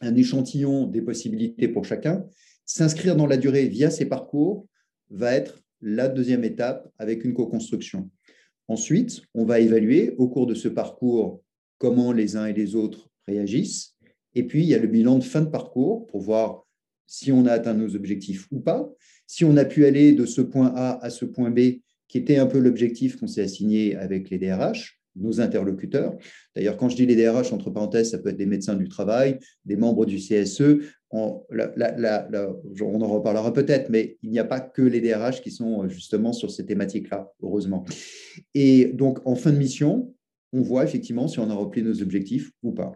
un 0.00 0.14
échantillon 0.16 0.86
des 0.86 1.02
possibilités 1.02 1.68
pour 1.68 1.84
chacun. 1.84 2.24
S'inscrire 2.64 3.16
dans 3.16 3.26
la 3.26 3.36
durée 3.36 3.66
via 3.66 3.90
ces 3.90 4.06
parcours 4.06 4.66
va 5.10 5.34
être 5.34 5.60
la 5.80 6.08
deuxième 6.08 6.44
étape 6.44 6.88
avec 6.98 7.24
une 7.24 7.34
co-construction. 7.34 8.10
Ensuite, 8.68 9.22
on 9.34 9.44
va 9.44 9.60
évaluer 9.60 10.14
au 10.18 10.28
cours 10.28 10.46
de 10.46 10.54
ce 10.54 10.68
parcours 10.68 11.42
comment 11.78 12.12
les 12.12 12.36
uns 12.36 12.46
et 12.46 12.52
les 12.52 12.76
autres 12.76 13.10
réagissent. 13.26 13.96
Et 14.34 14.46
puis, 14.46 14.62
il 14.62 14.68
y 14.68 14.74
a 14.74 14.78
le 14.78 14.86
bilan 14.86 15.18
de 15.18 15.24
fin 15.24 15.40
de 15.40 15.48
parcours 15.48 16.06
pour 16.06 16.20
voir 16.20 16.66
si 17.06 17.32
on 17.32 17.46
a 17.46 17.52
atteint 17.52 17.74
nos 17.74 17.96
objectifs 17.96 18.46
ou 18.52 18.60
pas, 18.60 18.88
si 19.26 19.44
on 19.44 19.56
a 19.56 19.64
pu 19.64 19.84
aller 19.84 20.12
de 20.12 20.26
ce 20.26 20.40
point 20.40 20.72
A 20.76 21.04
à 21.04 21.10
ce 21.10 21.24
point 21.24 21.50
B, 21.50 21.80
qui 22.06 22.18
était 22.18 22.36
un 22.36 22.46
peu 22.46 22.58
l'objectif 22.58 23.16
qu'on 23.16 23.26
s'est 23.26 23.42
assigné 23.42 23.96
avec 23.96 24.30
les 24.30 24.38
DRH 24.38 24.99
nos 25.16 25.40
interlocuteurs. 25.40 26.16
D'ailleurs, 26.54 26.76
quand 26.76 26.88
je 26.88 26.96
dis 26.96 27.06
les 27.06 27.16
DRH, 27.16 27.52
entre 27.52 27.70
parenthèses, 27.70 28.10
ça 28.10 28.18
peut 28.18 28.30
être 28.30 28.36
des 28.36 28.46
médecins 28.46 28.74
du 28.74 28.88
travail, 28.88 29.38
des 29.64 29.76
membres 29.76 30.06
du 30.06 30.16
CSE. 30.16 30.78
On, 31.10 31.42
en 31.50 33.08
reparlera 33.08 33.52
peut-être, 33.52 33.90
mais 33.90 34.16
il 34.22 34.30
n'y 34.30 34.38
a 34.38 34.44
pas 34.44 34.60
que 34.60 34.82
les 34.82 35.00
DRH 35.00 35.42
qui 35.42 35.50
sont 35.50 35.88
justement 35.88 36.32
sur 36.32 36.50
ces 36.50 36.64
thématiques-là, 36.64 37.32
heureusement. 37.42 37.84
Et 38.54 38.86
donc, 38.86 39.18
en 39.26 39.34
fin 39.34 39.50
de 39.52 39.58
mission, 39.58 40.14
on 40.52 40.62
voit 40.62 40.84
effectivement 40.84 41.28
si 41.28 41.38
on 41.40 41.50
a 41.50 41.54
rempli 41.54 41.82
nos 41.82 42.02
objectifs 42.02 42.52
ou 42.62 42.72
pas. 42.72 42.92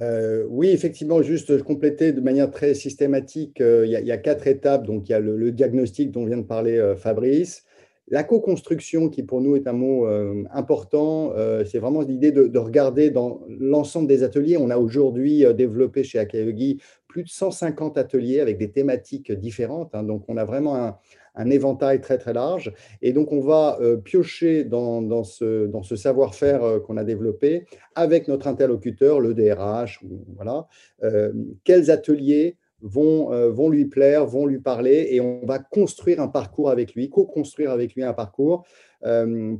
Euh, 0.00 0.44
oui, 0.48 0.68
effectivement, 0.68 1.22
juste 1.22 1.62
compléter 1.62 2.12
de 2.12 2.20
manière 2.20 2.50
très 2.50 2.74
systématique, 2.74 3.60
euh, 3.60 3.86
il, 3.86 3.92
y 3.92 4.12
a, 4.12 4.16
quatre 4.16 4.46
étapes. 4.46 4.86
Donc, 4.86 5.08
il 5.08 5.12
y 5.12 5.14
a 5.14 5.20
le, 5.20 5.52
diagnostic 5.52 6.10
dont 6.10 6.24
vient 6.24 6.38
de 6.38 6.42
parler 6.42 6.78
euh, 6.78 6.96
Fabrice. 6.96 7.64
La 8.08 8.22
co-construction, 8.22 9.08
qui 9.08 9.22
pour 9.22 9.40
nous 9.40 9.56
est 9.56 9.66
un 9.66 9.72
mot 9.72 10.06
important, 10.52 11.32
c'est 11.64 11.78
vraiment 11.78 12.02
l'idée 12.02 12.32
de, 12.32 12.58
regarder 12.58 13.10
dans 13.10 13.40
l'ensemble 13.48 14.06
des 14.06 14.22
ateliers. 14.22 14.58
On 14.58 14.68
a 14.68 14.76
aujourd'hui 14.76 15.44
développé 15.54 16.04
chez 16.04 16.18
Akayogi 16.18 16.80
plus 17.14 17.22
de 17.22 17.28
150 17.28 17.96
ateliers 17.96 18.40
avec 18.40 18.58
des 18.58 18.72
thématiques 18.72 19.30
différentes. 19.30 19.94
Hein. 19.94 20.02
donc, 20.02 20.24
on 20.26 20.36
a 20.36 20.44
vraiment 20.44 20.96
un, 21.36 21.50
éventail 21.50 22.00
très 22.00 22.18
très 22.18 22.32
large. 22.32 22.72
Et 23.02 23.12
donc, 23.12 23.30
on 23.30 23.38
va 23.38 23.78
euh, 23.80 23.96
piocher 23.96 24.64
dans, 24.64 25.22
ce, 25.22 25.66
dans 25.66 25.84
ce 25.84 25.94
savoir-faire 25.94 26.64
euh, 26.64 26.80
qu'on 26.80 26.96
a 26.96 27.04
développé 27.04 27.66
avec 27.94 28.26
notre 28.26 28.48
interlocuteur, 28.48 29.20
le 29.20 29.32
DRH, 29.32 30.00
voilà, 30.34 30.66
euh, 31.04 31.32
quels 31.62 31.92
ateliers 31.92 32.56
vont, 32.84 33.50
vont 33.50 33.70
lui 33.70 33.86
plaire, 33.86 34.26
vont 34.26 34.46
lui 34.46 34.60
parler, 34.60 35.08
et 35.10 35.20
on 35.20 35.44
va 35.44 35.58
construire 35.58 36.20
un 36.20 36.28
parcours 36.28 36.70
avec 36.70 36.94
lui, 36.94 37.10
co-construire 37.10 37.70
avec 37.70 37.94
lui 37.94 38.04
un 38.04 38.12
parcours 38.12 38.64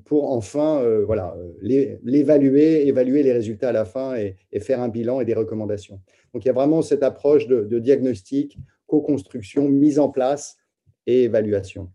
pour 0.05 0.31
enfin 0.31 0.85
voilà, 1.05 1.35
l'évaluer, 1.63 2.87
évaluer 2.87 3.23
les 3.23 3.33
résultats 3.33 3.71
à 3.71 3.73
la 3.73 3.85
fin 3.85 4.15
et, 4.15 4.37
faire 4.61 4.81
un 4.81 4.89
bilan 4.89 5.21
et 5.21 5.25
des 5.25 5.35
recommandations. 5.35 6.01
Donc, 6.35 6.45
il 6.45 6.49
y 6.49 6.51
a 6.51 6.55
vraiment 6.55 6.83
cette 6.83 7.03
approche 7.03 7.47
de, 7.47 7.79
diagnostic, 7.79 8.59
co-construction, 8.87 9.69
mise 9.69 9.99
en 9.99 10.09
place 10.09 10.59
et 11.07 11.25
évaluation. 11.25 11.91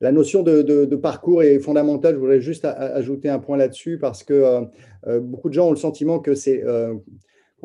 La 0.00 0.12
notion 0.12 0.42
de, 0.42 0.96
parcours 0.96 1.42
est 1.42 1.58
fondamentale. 1.58 2.14
Je 2.14 2.20
voudrais 2.20 2.40
juste 2.40 2.64
ajouter 2.64 3.28
un 3.28 3.38
point 3.38 3.56
là-dessus 3.56 3.98
parce 3.98 4.22
que 4.24 4.34
euh, 4.34 4.60
euh, 5.06 5.20
beaucoup 5.20 5.48
de 5.48 5.54
gens 5.54 5.68
ont 5.68 5.70
le 5.70 5.76
sentiment 5.76 6.18
que 6.18 6.34
c'est 6.34 6.62
euh, 6.64 6.94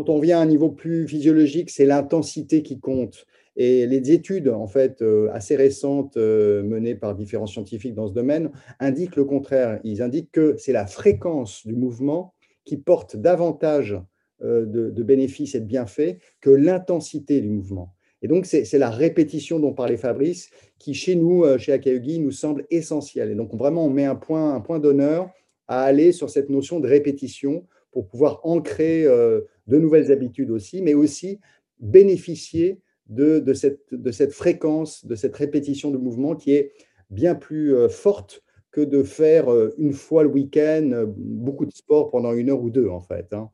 quand 0.02 0.10
on 0.10 0.20
vient 0.20 0.40
à 0.40 0.42
un 0.42 0.48
niveau 0.48 0.70
plus 0.70 1.08
physiologique, 1.08 1.70
c'est 1.70 1.86
l'intensité 1.86 2.64
qui 2.64 2.80
compte. 2.80 3.28
Et 3.56 3.86
les 3.86 4.12
études, 4.12 4.50
en 4.50 4.66
fait, 4.66 5.04
assez 5.32 5.56
récentes 5.56 6.16
menées 6.18 6.96
par 6.96 7.14
différents 7.14 7.46
scientifiques 7.46 7.94
dans 7.94 8.08
ce 8.08 8.14
domaine, 8.14 8.50
indiquent 8.80 9.16
le 9.16 9.26
contraire. 9.26 9.80
Ils 9.84 10.02
indiquent 10.02 10.32
que 10.32 10.56
c'est 10.58 10.72
la 10.72 10.88
fréquence 10.88 11.68
du 11.68 11.76
mouvement 11.76 12.34
qui 12.66 12.78
porte 12.78 13.16
davantage 13.16 14.00
de, 14.42 14.66
de 14.66 15.04
bénéfices 15.04 15.54
et 15.54 15.60
de 15.60 15.66
bienfaits 15.66 16.18
que 16.40 16.50
l'intensité 16.50 17.42
du 17.42 17.50
mouvement. 17.50 17.94
Et 18.24 18.28
donc, 18.28 18.46
c'est 18.46 18.78
la 18.78 18.90
répétition 18.90 19.60
dont 19.60 19.74
parlait 19.74 19.98
Fabrice 19.98 20.50
qui, 20.78 20.94
chez 20.94 21.16
nous, 21.16 21.44
euh, 21.44 21.58
chez 21.58 21.74
Akayugi, 21.74 22.20
nous 22.20 22.32
semble 22.32 22.66
essentielle. 22.70 23.32
Et 23.32 23.36
donc, 23.36 23.54
vraiment, 23.56 23.86
on 23.86 23.90
met 23.90 24.06
un 24.06 24.16
point, 24.16 24.54
un 24.56 24.62
point 24.62 24.80
d'honneur 24.80 25.30
à 25.68 25.84
aller 25.84 26.12
sur 26.12 26.30
cette 26.30 26.50
notion 26.50 26.80
de 26.80 26.88
répétition 26.88 27.66
pour 27.92 28.08
pouvoir 28.08 28.40
ancrer 28.44 29.06
euh, 29.06 29.42
de 29.72 29.78
nouvelles 29.78 30.12
habitudes 30.12 30.52
aussi, 30.52 30.82
mais 30.82 30.94
aussi 30.94 31.40
bénéficier 31.80 32.80
de, 33.08 33.40
de, 33.40 33.54
cette, 33.54 33.82
de 33.92 34.12
cette 34.12 34.34
fréquence, 34.34 35.06
de 35.06 35.16
cette 35.16 35.36
répétition 35.36 35.90
de 35.92 35.98
mouvement 35.98 36.36
qui 36.36 36.52
est 36.52 36.74
bien 37.10 37.36
plus 37.36 37.74
euh, 37.76 37.90
forte 37.90 38.44
que 38.72 38.82
de 38.82 39.04
faire 39.04 39.48
une 39.78 39.92
fois 39.92 40.24
le 40.24 40.30
week-end 40.30 41.06
beaucoup 41.18 41.66
de 41.66 41.74
sport 41.74 42.10
pendant 42.10 42.32
une 42.32 42.50
heure 42.50 42.62
ou 42.62 42.70
deux, 42.70 42.88
en 42.88 43.02
fait. 43.02 43.34
Hein. 43.34 43.50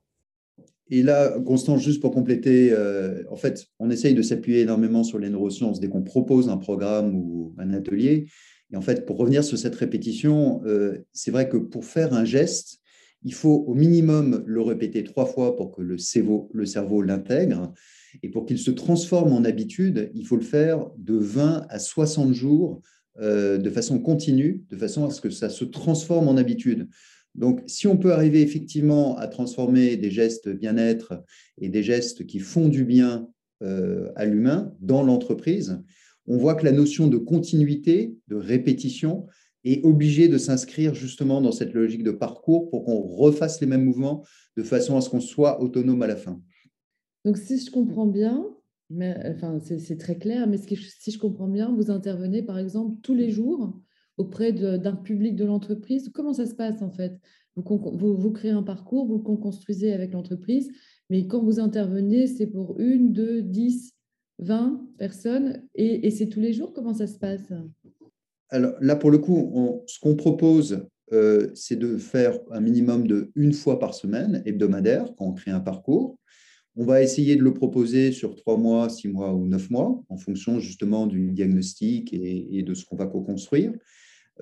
Et 0.90 1.04
là, 1.04 1.38
Constance, 1.40 1.82
juste 1.82 2.02
pour 2.02 2.12
compléter, 2.12 2.72
euh, 2.72 3.24
en 3.30 3.36
fait, 3.36 3.68
on 3.80 3.90
essaye 3.90 4.14
de 4.14 4.22
s'appuyer 4.22 4.62
énormément 4.62 5.04
sur 5.04 5.20
les 5.20 5.30
neurosciences 5.30 5.80
dès 5.80 5.90
qu'on 5.90 6.04
propose 6.04 6.50
un 6.50 6.58
programme 6.58 7.16
ou 7.16 7.54
un 7.58 7.74
atelier. 7.74 8.28
Et 8.72 8.78
en 8.78 8.82
fait, 8.82 9.06
pour 9.06 9.18
revenir 9.18 9.44
sur 9.44 9.58
cette 9.58 9.76
répétition, 9.76 10.62
euh, 10.66 11.00
c'est 11.12 11.32
vrai 11.32 11.50
que 11.50 11.58
pour 11.58 11.84
faire 11.84 12.14
un 12.14 12.26
geste, 12.26 12.80
il 13.28 13.34
faut 13.34 13.66
au 13.68 13.74
minimum 13.74 14.42
le 14.46 14.62
répéter 14.62 15.04
trois 15.04 15.26
fois 15.26 15.58
pour 15.58 15.72
que 15.72 15.82
le 15.82 15.98
cerveau, 15.98 17.02
l'intègre. 17.02 17.74
Et 18.24 18.30
pour 18.30 18.46
qu'il 18.46 18.58
se 18.58 18.72
transforme 18.72 19.34
en 19.34 19.44
habitude, 19.44 20.12
il 20.16 20.26
faut 20.26 20.38
le 20.38 20.44
faire 20.44 20.90
de 20.98 21.18
20 21.18 21.66
à 21.70 21.78
60 21.78 22.34
jours 22.34 22.82
euh, 23.20 23.58
de 23.58 23.70
façon 23.70 24.00
continue, 24.00 24.64
de 24.70 24.78
façon 24.78 25.06
à 25.06 25.10
ce 25.10 25.20
que 25.20 25.30
ça 25.30 25.50
se 25.50 25.66
transforme 25.66 26.30
en 26.30 26.38
habitude. 26.38 26.88
Donc, 27.36 27.64
si 27.68 27.86
on 27.86 27.98
peut 27.98 28.14
arriver 28.14 28.42
effectivement 28.42 29.18
à 29.18 29.28
transformer 29.28 29.98
des 29.98 30.10
gestes 30.10 30.48
bien-être 30.48 31.22
et 31.58 31.68
des 31.68 31.84
gestes 31.84 32.26
qui 32.26 32.40
font 32.40 32.70
du 32.70 32.86
bien 32.86 33.28
euh, 33.62 34.10
à 34.16 34.24
l'humain 34.24 34.74
dans 34.80 35.04
l'entreprise, 35.04 35.84
on 36.28 36.38
voit 36.38 36.56
que 36.56 36.64
la 36.64 36.72
notion 36.72 37.08
de 37.08 37.18
continuité, 37.18 38.16
de 38.30 38.38
répétition, 38.38 39.28
est 39.74 39.86
obligée 39.86 40.28
de 40.28 40.38
s'inscrire 40.38 40.94
justement 40.94 41.42
dans 41.42 41.52
cette 41.52 41.74
logique 41.74 42.04
de 42.04 42.12
parcours 42.12 42.70
pour 42.70 42.86
qu'on 42.86 43.02
refasse 43.02 43.60
les 43.62 43.68
mêmes 43.68 43.84
mouvements 43.84 44.24
de 44.56 44.64
façon 44.64 44.98
à 44.98 45.02
ce 45.02 45.10
qu'on 45.10 45.20
soit 45.20 45.62
autonome 45.62 46.02
à 46.02 46.08
la 46.08 46.16
fin. 46.16 46.42
Donc, 47.26 47.38
si 47.38 47.60
je 47.60 47.70
comprends 47.72 48.08
bien, 48.08 48.46
enfin, 48.92 49.60
c'est 49.60 49.98
très 49.98 50.18
clair, 50.18 50.48
mais 50.48 50.58
si 50.58 51.12
je 51.12 51.20
comprends 51.20 51.48
bien, 51.48 51.74
vous 51.76 51.92
intervenez 51.92 52.42
par 52.44 52.58
exemple 52.58 52.98
tous 53.02 53.16
les 53.16 53.30
jours 53.30 53.78
auprès 54.18 54.52
d'un 54.54 54.96
public 54.96 55.36
de 55.36 55.46
l'entreprise. 55.46 56.10
Comment 56.14 56.34
ça 56.34 56.46
se 56.46 56.56
passe 56.56 56.82
en 56.82 56.92
fait? 56.92 57.20
Vous, 57.56 58.18
vous, 58.18 58.32
créez 58.32 58.52
un 58.52 58.64
parcours, 58.64 59.08
vous 59.08 59.18
le 59.18 59.38
construisez 59.38 59.92
avec 59.92 60.14
l'entreprise, 60.14 60.72
mais 61.10 61.28
quand 61.28 61.44
vous 61.44 61.60
intervenez, 61.60 62.28
c'est 62.28 62.48
pour 62.48 62.80
une, 62.80 63.12
deux, 63.14 63.42
dix, 63.42 63.94
vingt 64.40 64.88
personnes 65.00 65.64
et, 65.74 66.12
c'est 66.12 66.28
tous 66.28 66.40
les 66.40 66.54
jours? 66.54 66.72
Comment 66.74 66.94
ça 66.94 67.08
se 67.08 67.18
passe? 67.18 67.52
Alors 68.50 68.74
là, 68.80 68.96
pour 68.96 69.12
le 69.12 69.18
coup, 69.18 69.84
ce 69.88 70.00
qu'on 70.00 70.16
propose, 70.16 70.88
euh, 71.14 71.50
c'est 71.54 71.78
de 71.78 71.98
faire 71.98 72.38
un 72.52 72.60
minimum 72.60 73.08
de 73.08 73.32
une 73.36 73.54
fois 73.54 73.80
par 73.80 73.94
semaine, 73.94 74.42
hebdomadaire, 74.46 75.06
quand 75.18 75.26
on 75.26 75.34
crée 75.34 75.52
un 75.52 75.60
parcours. 75.60 76.18
On 76.76 76.86
va 76.86 77.02
essayer 77.02 77.36
de 77.36 77.44
le 77.44 77.54
proposer 77.54 78.12
sur 78.12 78.36
trois 78.36 78.58
mois, 78.58 78.90
six 78.90 79.08
mois 79.08 79.34
ou 79.34 79.48
neuf 79.48 79.70
mois, 79.70 80.04
en 80.10 80.18
fonction 80.18 80.60
justement 80.60 81.08
du 81.08 81.32
diagnostic 81.32 82.14
et, 82.14 82.62
de 82.62 82.74
ce 82.74 82.86
qu'on 82.86 82.98
va 82.98 83.08
co-construire. 83.08 83.74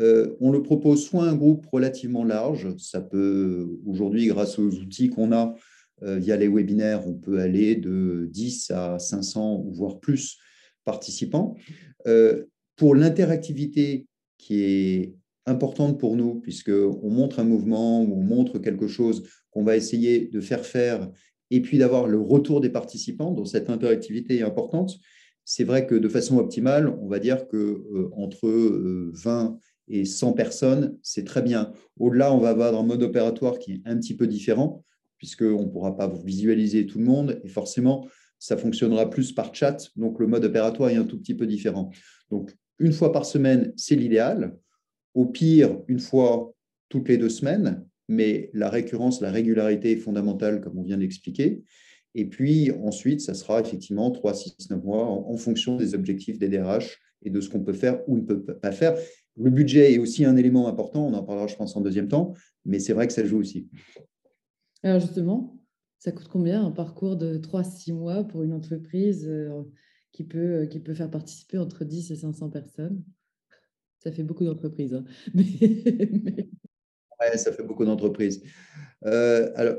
Euh, 0.02 0.36
on 0.42 0.52
le 0.52 0.62
propose 0.62 1.06
soit 1.06 1.24
un 1.24 1.36
groupe 1.36 1.66
relativement 1.72 2.26
large, 2.26 2.76
ça 2.78 3.00
peut 3.00 3.80
aujourd'hui, 3.86 4.28
grâce 4.28 4.60
aux 4.60 4.70
outils 4.70 5.10
qu'on 5.10 5.32
a 5.32 5.56
euh, 6.04 6.18
via 6.18 6.36
les 6.36 6.50
webinaires, 6.50 7.08
on 7.08 7.14
peut 7.14 7.40
aller 7.40 7.78
de 7.78 8.28
10 8.30 8.72
à 8.72 9.00
500 9.00 9.64
ou 9.66 9.72
voire 9.72 10.00
plus 10.02 10.38
participants. 10.84 11.56
Pour 12.76 12.96
l'interactivité 12.96 14.08
qui 14.38 14.64
est 14.64 15.16
importante 15.46 16.00
pour 16.00 16.16
nous, 16.16 16.36
puisqu'on 16.36 17.10
montre 17.10 17.40
un 17.40 17.44
mouvement 17.44 18.02
ou 18.02 18.14
on 18.14 18.24
montre 18.24 18.60
quelque 18.60 18.88
chose 18.88 19.28
qu'on 19.52 19.64
va 19.64 19.78
essayer 19.78 20.28
de 20.28 20.42
faire 20.42 20.66
faire 20.66 21.10
et 21.52 21.62
puis 21.62 21.78
d'avoir 21.78 22.08
le 22.08 22.20
retour 22.20 22.62
des 22.62 22.70
participants, 22.70 23.32
dont 23.32 23.46
cette 23.46 23.70
interactivité 23.70 24.38
est 24.38 24.42
importante. 24.42 24.98
C'est 25.44 25.64
vrai 25.64 25.86
que 25.86 25.94
de 25.94 26.10
façon 26.10 26.40
optimale, 26.40 26.90
on 27.02 27.08
va 27.08 27.20
dire 27.20 27.48
que 27.48 28.10
entre 28.14 28.50
20 29.14 29.60
et 29.88 30.04
100 30.04 30.34
personnes, 30.34 30.98
c'est 31.04 31.24
très 31.24 31.44
bien. 31.44 31.72
Au-delà, 32.00 32.34
on 32.34 32.40
va 32.40 32.50
avoir 32.50 32.76
un 32.76 32.84
mode 32.84 33.04
opératoire 33.04 33.60
qui 33.60 33.74
est 33.74 33.82
un 33.86 33.98
petit 33.98 34.16
peu 34.16 34.26
différent, 34.26 34.84
puisqu'on 35.18 35.64
ne 35.64 35.70
pourra 35.70 35.96
pas 35.96 36.12
visualiser 36.26 36.88
tout 36.88 36.98
le 36.98 37.06
monde, 37.06 37.40
et 37.44 37.48
forcément, 37.48 38.08
ça 38.40 38.58
fonctionnera 38.58 39.10
plus 39.10 39.32
par 39.32 39.54
chat, 39.54 39.78
donc 39.96 40.20
le 40.20 40.28
mode 40.28 40.44
opératoire 40.46 40.90
est 40.90 40.98
un 40.98 41.06
tout 41.06 41.20
petit 41.20 41.36
peu 41.36 41.46
différent. 41.46 41.92
Donc, 42.32 42.56
une 42.80 42.92
fois 42.92 43.12
par 43.12 43.26
semaine, 43.26 43.74
c'est 43.76 43.96
l'idéal. 43.96 44.58
Au 45.14 45.26
pire, 45.26 45.80
une 45.88 46.00
fois 46.00 46.54
toutes 46.90 47.10
les 47.10 47.18
deux 47.18 47.30
semaines, 47.30 47.86
mais 48.08 48.50
la 48.54 48.70
récurrence, 48.70 49.22
la 49.22 49.32
régularité 49.32 49.94
est 49.94 49.98
fondamentale, 49.98 50.62
comme 50.62 50.78
on 50.78 50.84
vient 50.84 50.98
d'expliquer. 50.98 51.64
Et 52.14 52.26
puis 52.26 52.72
ensuite, 52.72 53.22
ça 53.22 53.34
sera 53.34 53.60
effectivement 53.60 54.12
3, 54.12 54.34
6, 54.34 54.70
9 54.70 54.84
mois 54.84 55.06
en, 55.06 55.30
en 55.30 55.38
fonction 55.38 55.76
des 55.76 55.96
objectifs 55.96 56.38
des 56.38 56.50
DRH 56.50 57.00
et 57.24 57.30
de 57.30 57.42
ce 57.42 57.50
qu'on 57.50 57.62
peut 57.62 57.74
faire 57.74 58.02
ou 58.08 58.18
ne 58.18 58.22
peut 58.22 58.44
pas 58.44 58.72
faire. 58.72 58.96
Le 59.38 59.50
budget 59.50 59.94
est 59.94 59.98
aussi 59.98 60.24
un 60.24 60.38
élément 60.38 60.68
important, 60.68 61.06
on 61.06 61.14
en 61.14 61.24
parlera, 61.24 61.48
je 61.48 61.56
pense, 61.56 61.76
en 61.76 61.82
deuxième 61.82 62.08
temps, 62.08 62.34
mais 62.64 62.80
c'est 62.80 62.94
vrai 62.94 63.08
que 63.08 63.14
ça 63.14 63.26
joue 63.26 63.40
aussi. 63.40 63.68
Alors 64.84 65.00
justement, 65.00 65.60
ça 66.00 66.12
coûte 66.12 66.28
combien 66.30 66.64
un 66.64 66.72
parcours 66.72 67.18
de 67.18 67.38
3-6 67.38 67.94
mois 67.94 68.24
pour 68.24 68.44
une 68.44 68.54
entreprise 68.54 69.28
euh, 69.28 69.64
qui 70.16 70.24
peut, 70.24 70.62
euh, 70.62 70.66
qui 70.66 70.80
peut 70.80 70.94
faire 70.94 71.12
participer 71.12 71.58
entre 71.58 71.84
10 71.84 72.12
et 72.12 72.16
500 72.16 72.50
personnes 72.50 73.04
Ça 74.00 74.14
fait 74.14 74.24
beaucoup 74.24 74.46
d'entreprises. 74.46 74.94
Hein. 74.94 75.04
Oui, 77.22 77.38
ça 77.38 77.54
fait 77.54 77.64
beaucoup 77.64 77.86
d'entreprises. 77.86 78.44
Euh, 79.06 79.50
alors, 79.56 79.78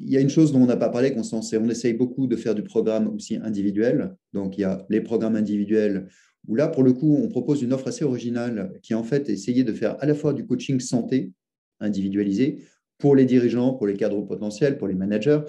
il 0.00 0.08
y 0.08 0.16
a 0.16 0.20
une 0.20 0.30
chose 0.30 0.52
dont 0.52 0.60
on 0.62 0.66
n'a 0.66 0.76
pas 0.76 0.88
parlé, 0.88 1.12
Constance, 1.12 1.50
c'est 1.50 1.58
on 1.58 1.68
essaye 1.68 1.94
beaucoup 1.94 2.28
de 2.28 2.36
faire 2.36 2.54
du 2.54 2.62
programme 2.62 3.08
aussi 3.08 3.38
individuel. 3.42 4.14
Donc, 4.32 4.56
il 4.56 4.60
y 4.60 4.64
a 4.64 4.86
les 4.88 5.00
programmes 5.00 5.34
individuels 5.34 6.06
où 6.46 6.54
là, 6.54 6.68
pour 6.68 6.84
le 6.84 6.92
coup, 6.92 7.18
on 7.20 7.26
propose 7.26 7.60
une 7.62 7.72
offre 7.72 7.88
assez 7.88 8.04
originale 8.04 8.78
qui, 8.82 8.94
en 8.94 9.02
fait, 9.02 9.28
essayait 9.30 9.64
de 9.64 9.72
faire 9.72 10.00
à 10.00 10.06
la 10.06 10.14
fois 10.14 10.32
du 10.32 10.46
coaching 10.46 10.78
santé 10.78 11.32
individualisé 11.80 12.62
pour 12.98 13.16
les 13.16 13.24
dirigeants, 13.24 13.74
pour 13.74 13.88
les 13.88 13.94
cadres 13.94 14.22
potentiels, 14.22 14.78
pour 14.78 14.86
les 14.86 14.94
managers, 14.94 15.40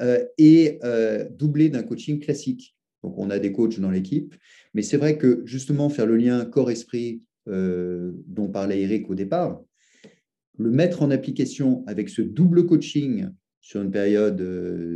euh, 0.00 0.24
et 0.38 0.80
doublé 1.30 1.68
d'un 1.68 1.82
coaching 1.82 2.20
classique. 2.20 2.73
Donc, 3.04 3.14
on 3.18 3.30
a 3.30 3.38
des 3.38 3.52
coachs 3.52 3.78
dans 3.78 3.90
l'équipe, 3.90 4.34
mais 4.72 4.82
c'est 4.82 4.96
vrai 4.96 5.18
que 5.18 5.42
justement, 5.44 5.88
faire 5.88 6.06
le 6.06 6.16
lien 6.16 6.44
corps-esprit 6.44 7.22
euh, 7.48 8.12
dont 8.26 8.48
parlait 8.48 8.80
Eric 8.80 9.10
au 9.10 9.14
départ, 9.14 9.62
le 10.58 10.70
mettre 10.70 11.02
en 11.02 11.10
application 11.10 11.84
avec 11.86 12.08
ce 12.08 12.22
double 12.22 12.66
coaching 12.66 13.28
sur 13.60 13.82
une 13.82 13.90
période 13.90 14.36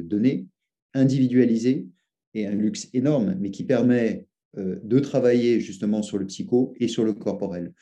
donnée, 0.07 0.47
individualisé, 0.95 1.87
et 2.35 2.47
un 2.47 2.55
luxe 2.55 2.89
énorme, 2.95 3.37
mais 3.39 3.51
qui 3.51 3.65
permet 3.65 4.27
euh, 4.57 4.77
de 4.83 4.99
travailler 4.99 5.61
justement 5.61 6.03
sur 6.03 6.19
le 6.19 6.27
psycho 6.27 6.75
et 6.79 6.89
sur 6.89 7.05
le 7.05 7.13
corporel. 7.13 7.73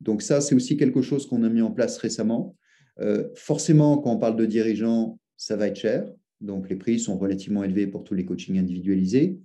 Donc 0.00 0.22
ça, 0.22 0.40
c'est 0.40 0.54
aussi 0.54 0.76
quelque 0.76 1.02
chose 1.02 1.26
qu'on 1.26 1.42
a 1.42 1.48
mis 1.48 1.62
en 1.62 1.70
place 1.70 1.98
récemment. 1.98 2.56
Euh, 3.00 3.28
forcément, 3.34 3.98
quand 3.98 4.12
on 4.12 4.18
parle 4.18 4.36
de 4.36 4.46
dirigeants, 4.46 5.18
ça 5.36 5.56
va 5.56 5.68
être 5.68 5.76
cher. 5.76 6.10
Donc 6.40 6.68
les 6.68 6.76
prix 6.76 6.98
sont 6.98 7.18
relativement 7.18 7.64
élevés 7.64 7.86
pour 7.86 8.04
tous 8.04 8.14
les 8.14 8.24
coachings 8.24 8.58
individualisés. 8.58 9.38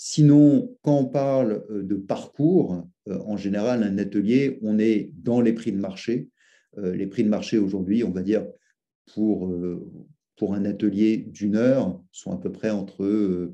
Sinon, 0.00 0.78
quand 0.82 0.96
on 0.96 1.06
parle 1.06 1.66
euh, 1.70 1.82
de 1.82 1.96
parcours, 1.96 2.88
en 3.06 3.36
général, 3.36 3.82
un 3.82 3.98
atelier, 3.98 4.58
on 4.62 4.78
est 4.78 5.10
dans 5.16 5.40
les 5.40 5.52
prix 5.52 5.72
de 5.72 5.78
marché. 5.78 6.28
Les 6.76 7.06
prix 7.06 7.24
de 7.24 7.30
marché 7.30 7.56
aujourd'hui, 7.56 8.04
on 8.04 8.10
va 8.10 8.22
dire, 8.22 8.46
pour, 9.14 9.50
pour 10.36 10.54
un 10.54 10.66
atelier 10.66 11.16
d'une 11.16 11.56
heure, 11.56 11.98
sont 12.12 12.32
à 12.32 12.36
peu 12.36 12.52
près 12.52 12.68
entre 12.68 13.50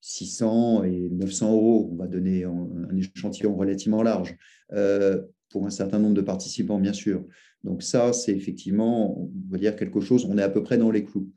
600 0.00 0.84
et 0.84 1.08
900 1.10 1.52
euros. 1.52 1.90
On 1.92 1.96
va 1.96 2.06
donner 2.06 2.44
un 2.44 2.96
échantillon 2.96 3.54
relativement 3.56 4.02
large 4.02 4.36
euh, 4.72 5.22
pour 5.50 5.66
un 5.66 5.70
certain 5.70 5.98
nombre 5.98 6.14
de 6.14 6.20
participants, 6.22 6.78
bien 6.78 6.92
sûr. 6.92 7.24
Donc 7.64 7.82
ça, 7.82 8.12
c'est 8.12 8.32
effectivement, 8.32 9.20
on 9.20 9.30
va 9.50 9.58
dire 9.58 9.76
quelque 9.76 10.00
chose, 10.00 10.24
on 10.24 10.38
est 10.38 10.42
à 10.42 10.48
peu 10.48 10.62
près 10.62 10.78
dans 10.78 10.90
les 10.90 11.04
clous. 11.04 11.30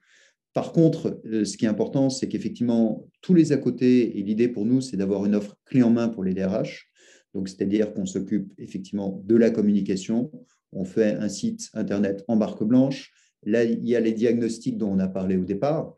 Par 0.54 0.72
contre, 0.72 1.20
euh, 1.26 1.46
ce 1.46 1.58
qui 1.58 1.66
est 1.66 1.70
important, 1.70 2.10
c'est 2.10 2.28
qu'effectivement, 2.28 3.08
tous 3.22 3.34
les 3.34 3.52
à 3.52 3.58
côté, 3.58 4.20
et 4.20 4.24
l'idée 4.24 4.48
pour 4.48 4.66
nous, 4.66 4.82
c'est 4.82 4.98
d'avoir 4.98 5.26
une 5.26 5.36
offre 5.36 5.58
clé 5.66 5.82
en 5.82 5.90
main 5.90 6.10
pour 6.10 6.24
les 6.24 6.34
DRH. 6.34 6.90
Donc, 7.34 7.50
c'est-à-dire 7.50 7.94
qu'on 7.94 8.06
s'occupe 8.06 8.54
effectivement 8.60 9.22
de 9.26 9.36
la 9.36 9.50
communication. 9.50 10.32
On 10.72 10.86
fait 10.86 11.16
un 11.16 11.30
site 11.30 11.70
internet 11.74 12.24
en 12.28 12.36
barque 12.36 12.64
blanche. 12.64 13.12
Là, 13.44 13.64
il 13.64 13.88
y 13.88 13.96
a 13.96 14.00
les 14.00 14.14
diagnostics 14.14 14.78
dont 14.78 14.92
on 14.92 15.00
a 15.00 15.08
parlé 15.08 15.38
au 15.38 15.44
départ. 15.44 15.96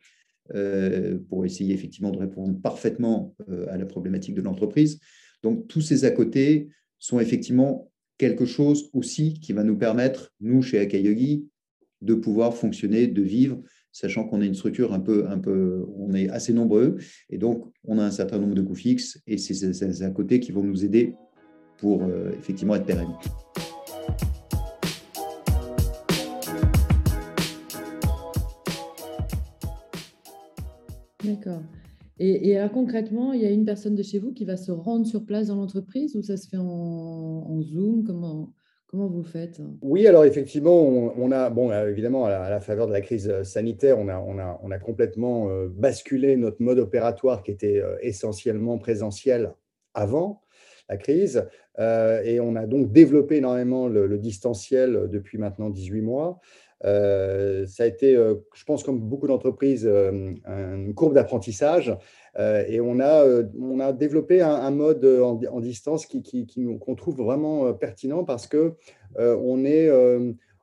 Euh, 0.54 1.18
pour 1.28 1.44
essayer 1.44 1.74
effectivement 1.74 2.12
de 2.12 2.20
répondre 2.20 2.62
parfaitement 2.62 3.36
euh, 3.50 3.66
à 3.68 3.78
la 3.78 3.86
problématique 3.88 4.36
de 4.36 4.44
l'entreprise. 4.44 5.00
Donc, 5.42 5.68
tous 5.68 5.82
ces 5.82 6.06
à 6.06 6.12
côté 6.12 6.70
sont 7.00 7.20
effectivement 7.20 7.92
quelque 8.20 8.46
chose 8.46 8.92
aussi 8.94 9.40
qui 9.40 9.54
va 9.54 9.64
nous 9.64 9.76
permettre, 9.76 10.36
nous, 10.42 10.62
chez 10.62 10.78
Akayogi, 10.78 11.48
de 12.02 12.14
pouvoir 12.14 12.56
fonctionner, 12.56 13.08
de 13.08 13.24
vivre, 13.24 13.60
sachant 13.96 14.26
qu'on 14.26 14.42
est 14.42 14.46
une 14.46 14.56
structure 14.56 14.94
un 14.94 15.00
peu, 15.00 15.26
un 15.30 15.40
peu, 15.40 15.86
on 15.96 16.14
est 16.14 16.28
assez 16.28 16.52
nombreux, 16.52 16.98
et 17.30 17.38
donc 17.38 17.72
on 17.86 17.98
a 17.98 18.04
un 18.04 18.12
certain 18.12 18.40
nombre 18.40 18.54
de 18.54 18.62
coûts 18.62 18.76
fixes, 18.76 19.22
et 19.26 19.38
c'est 19.38 19.54
ces 19.54 20.04
à 20.04 20.10
côté 20.10 20.42
qui 20.42 20.52
vont 20.52 20.64
nous 20.64 20.84
aider 20.84 21.16
pour 21.78 22.04
euh, 22.04 22.32
effectivement 22.38 22.76
être 22.76 22.86
pérennes. 22.86 23.16
D'accord. 31.24 31.64
Et, 32.20 32.58
alors 32.58 32.72
concrètement, 32.72 33.32
il 33.32 33.42
y 33.42 33.46
a 33.46 33.50
une 33.50 33.66
personne 33.66 33.96
de 33.96 34.04
chez 34.04 34.20
vous 34.20 34.34
qui 34.34 34.44
va 34.44 34.58
se 34.58 34.74
rendre 34.74 35.06
sur 35.06 35.26
place 35.26 35.48
dans 35.48 35.56
l'entreprise 35.56 36.18
ou 36.18 36.22
ça 36.22 36.36
se 36.36 36.50
fait 36.50 36.58
en, 36.58 37.62
Zoom? 37.62 38.04
Comment, 38.04 38.52
comment 38.88 39.08
vous 39.08 39.24
faites? 39.24 39.62
Oui, 39.82 40.08
alors 40.08 40.26
effectivement, 40.26 40.80
on, 40.82 41.32
a, 41.32 41.50
bon, 41.50 41.72
euh, 41.72 41.90
évidemment, 41.90 42.26
à 42.26 42.50
la, 42.50 42.60
faveur 42.60 42.88
de 42.88 42.94
la 42.94 43.02
crise 43.02 43.30
euh, 43.30 43.44
sanitaire, 43.44 44.00
on 44.00 44.08
a, 44.08 44.20
on 44.20 44.40
a, 44.40 44.60
on 44.64 44.72
a 44.72 44.80
complètement 44.80 45.50
euh, 45.50 45.68
basculé 45.70 46.36
notre 46.38 46.62
mode 46.62 46.80
opératoire 46.80 47.44
qui 47.44 47.52
était 47.52 47.82
essentiellement 48.02 48.78
présentiel 48.78 49.54
avant 49.94 50.42
la 50.88 50.98
crise. 50.98 51.48
et 51.80 52.40
on 52.40 52.56
a 52.56 52.68
donc 52.68 52.92
développé 52.92 53.38
énormément 53.38 53.88
le, 53.88 54.06
le 54.06 54.18
distanciel 54.20 55.10
depuis 55.10 55.40
maintenant 55.40 55.72
18 55.72 56.02
mois. 56.02 56.40
Euh, 56.84 57.66
ça 57.66 57.84
a 57.84 57.86
été, 57.86 58.16
euh, 58.16 58.36
je 58.54 58.64
pense, 58.66 58.84
comme 58.84 59.00
beaucoup 59.00 59.28
d'entreprises, 59.28 59.88
euh, 59.88 60.34
une 60.46 60.94
courbe 60.94 61.14
d'apprentissage. 61.14 61.96
et 62.38 62.82
on 62.82 63.00
a, 63.00 63.24
on 63.60 63.80
a 63.80 63.94
développé 63.94 64.42
un, 64.42 64.72
mode 64.72 65.06
en, 65.06 65.60
distance 65.62 66.06
qui, 66.06 66.22
qui, 66.22 66.46
qu'on 66.80 66.96
trouve 66.96 67.16
vraiment 67.18 67.74
pertinent 67.74 68.26
parce 68.26 68.46
que 68.46 68.74
on 69.18 69.64
est, 69.64 69.90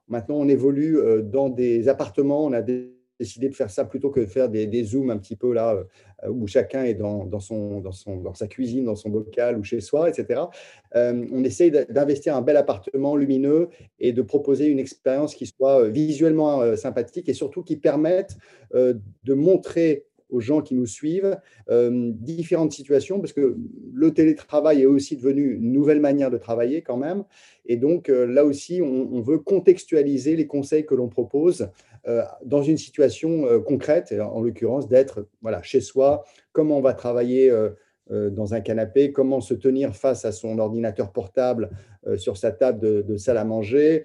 maintenant, 0.07 0.37
on 0.37 0.49
évolue 0.49 1.01
dans 1.25 1.49
des 1.49 1.89
appartements, 1.89 2.45
on 2.45 2.53
a 2.53 2.61
des 2.61 2.93
décidé 3.23 3.49
de 3.49 3.55
faire 3.55 3.71
ça 3.71 3.85
plutôt 3.85 4.11
que 4.11 4.21
de 4.21 4.27
faire 4.27 4.49
des, 4.49 4.85
zooms 4.85 5.11
un 5.11 5.17
petit 5.17 5.37
peu 5.37 5.53
là, 5.53 5.77
euh, 6.25 6.29
où 6.29 6.47
chacun 6.47 6.85
est 6.85 6.95
dans, 6.95 7.41
son, 7.41 7.81
dans, 7.81 7.93
son, 7.93 8.17
dans 8.17 8.35
sa 8.35 8.49
cuisine, 8.49 8.85
dans 8.85 8.97
son 8.97 9.11
bocal 9.11 9.57
ou 9.59 9.63
chez 9.63 9.81
soi, 9.81 10.11
etc. 10.11 10.43
Euh, 10.97 11.25
on 11.33 11.45
essaye 11.45 11.71
d'investir 11.71 12.37
un 12.37 12.43
bel 12.43 12.57
appartement 12.57 13.17
lumineux 13.17 13.69
et 14.01 14.13
de 14.13 14.23
proposer 14.23 14.67
une 14.67 14.81
expérience 14.81 15.35
qui 15.35 15.47
soit 15.47 15.83
euh, 15.83 15.89
visuellement 15.89 16.77
sympathique 16.77 17.29
et 17.29 17.35
surtout 17.35 17.63
qui 17.63 17.77
permette 17.77 18.37
de 18.73 19.35
montrer 19.35 20.07
aux 20.31 20.41
gens 20.41 20.63
qui 20.63 20.75
nous 20.75 20.87
suivent 20.87 21.37
différentes 21.69 22.73
situations, 22.73 23.21
parce 23.21 23.35
que 23.35 23.59
le 23.93 24.15
télétravail 24.15 24.83
est 24.83 24.87
aussi 24.87 25.17
devenu 25.17 25.57
une 25.57 25.73
nouvelle 25.73 26.01
manière 26.01 26.31
de 26.31 26.39
travailler 26.39 26.81
quand 26.81 26.97
même. 26.97 27.25
Et 27.67 27.77
donc 27.77 28.09
là 28.09 28.45
aussi, 28.45 28.81
on, 28.81 29.21
veut 29.21 29.39
contextualiser 29.39 30.35
les 30.37 30.47
conseils 30.47 30.87
que 30.87 30.95
l'on 30.95 31.09
propose 31.09 31.69
dans 32.45 32.63
une 32.63 32.79
situation 32.79 33.47
euh, 33.47 33.61
concrète, 33.61 34.13
en 34.21 34.41
l'occurrence 34.41 34.89
d'être 34.89 35.27
voilà, 35.41 35.63
chez 35.63 35.81
soi, 35.81 36.25
comment 36.53 36.79
on 36.79 36.81
va 36.81 36.95
travailler 36.95 37.51
euh, 37.51 37.71
dans 38.31 38.55
un 38.55 38.61
canapé, 38.61 39.13
comment 39.13 39.41
se 39.41 39.55
tenir 39.55 39.95
face 39.95 40.25
à 40.25 40.33
son 40.33 40.59
ordinateur 40.59 41.13
portable 41.13 41.71
sur 42.17 42.37
sa 42.37 42.51
table 42.51 43.05
de, 43.05 43.17
salle 43.17 43.39
à 43.39 43.45
manger, 43.45 44.05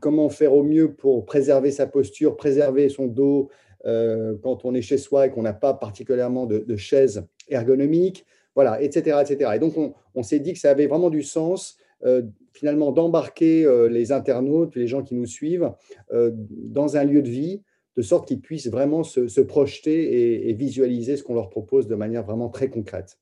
comment 0.00 0.30
faire 0.30 0.54
au 0.54 0.62
mieux 0.62 0.94
pour 0.94 1.26
préserver 1.26 1.70
sa 1.70 1.86
posture, 1.86 2.36
préserver 2.36 2.88
son 2.88 3.06
dos 3.06 3.50
quand 3.84 4.64
on 4.64 4.74
est 4.74 4.82
chez 4.82 4.96
soi 4.96 5.26
et 5.26 5.30
qu'on 5.30 5.42
n'a 5.42 5.52
pas 5.52 5.74
particulièrement 5.74 6.46
de, 6.46 6.58
de 6.58 6.76
chaise 6.76 7.24
ergonomique, 7.48 8.24
voilà, 8.56 8.80
etc., 8.82 9.18
etc. 9.20 9.52
Et 9.54 9.58
donc, 9.58 9.74
on, 10.14 10.22
s'est 10.22 10.40
dit 10.40 10.54
que 10.54 10.58
ça 10.58 10.70
avait 10.70 10.86
vraiment 10.86 11.10
du 11.10 11.22
sens 11.22 11.76
euh, 12.04 12.22
finalement 12.56 12.90
d'embarquer 12.90 13.64
euh, 13.64 13.88
les 13.88 14.12
internautes, 14.12 14.74
les 14.74 14.86
gens 14.86 15.02
qui 15.02 15.14
nous 15.14 15.26
suivent, 15.26 15.72
euh, 16.12 16.30
dans 16.34 16.96
un 16.96 17.04
lieu 17.04 17.22
de 17.22 17.28
vie, 17.28 17.62
de 17.96 18.02
sorte 18.02 18.28
qu'ils 18.28 18.40
puissent 18.40 18.68
vraiment 18.68 19.02
se, 19.04 19.40
projeter 19.40 20.48
et, 20.48 20.52
visualiser 20.54 21.16
ce 21.16 21.22
qu'on 21.22 21.34
leur 21.34 21.48
propose 21.48 21.86
de 21.86 21.94
manière 21.94 22.24
vraiment 22.24 22.48
très 22.48 22.68
concrète. 22.68 23.18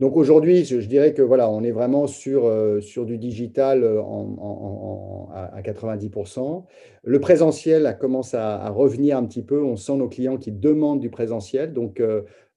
Donc 0.00 0.16
aujourd'hui, 0.16 0.64
je, 0.64 0.76
dirais 0.76 1.12
que 1.12 1.22
voilà, 1.22 1.50
on 1.50 1.64
est 1.64 1.72
vraiment 1.72 2.06
sur, 2.06 2.48
sur 2.80 3.04
du 3.04 3.18
digital 3.18 3.84
à 5.34 5.60
90%. 5.60 6.64
Le 7.02 7.20
présentiel 7.20 7.96
commence 8.00 8.32
à, 8.32 8.68
revenir 8.70 9.16
un 9.16 9.24
petit 9.24 9.42
peu. 9.42 9.60
On 9.60 9.74
sent 9.74 9.96
nos 9.96 10.08
clients 10.08 10.36
qui 10.36 10.52
demandent 10.52 11.00
du 11.00 11.10
présentiel. 11.10 11.72
Donc 11.72 12.00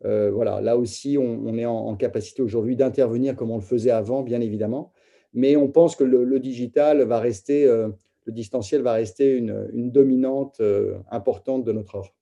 euh, 0.05 0.31
voilà, 0.31 0.61
là 0.61 0.77
aussi, 0.77 1.17
on, 1.17 1.57
est 1.57 1.65
en, 1.65 1.95
capacité 1.95 2.41
aujourd'hui 2.41 2.75
d'intervenir 2.75 3.35
comme 3.35 3.51
on 3.51 3.57
le 3.57 3.63
faisait 3.63 3.91
avant, 3.91 4.23
bien 4.23 4.41
évidemment. 4.41 4.91
Mais 5.33 5.55
on 5.55 5.69
pense 5.69 5.95
que 5.95 6.03
le, 6.03 6.39
digital 6.39 7.03
va 7.03 7.19
rester, 7.19 7.65
euh, 7.65 7.89
le 8.25 8.33
distanciel 8.33 8.81
va 8.81 8.93
rester 8.93 9.35
une, 9.35 9.91
dominante 9.91 10.57
euh, 10.59 10.97
importante 11.09 11.63
de 11.63 11.71
notre 11.71 11.95
offre. 11.95 12.13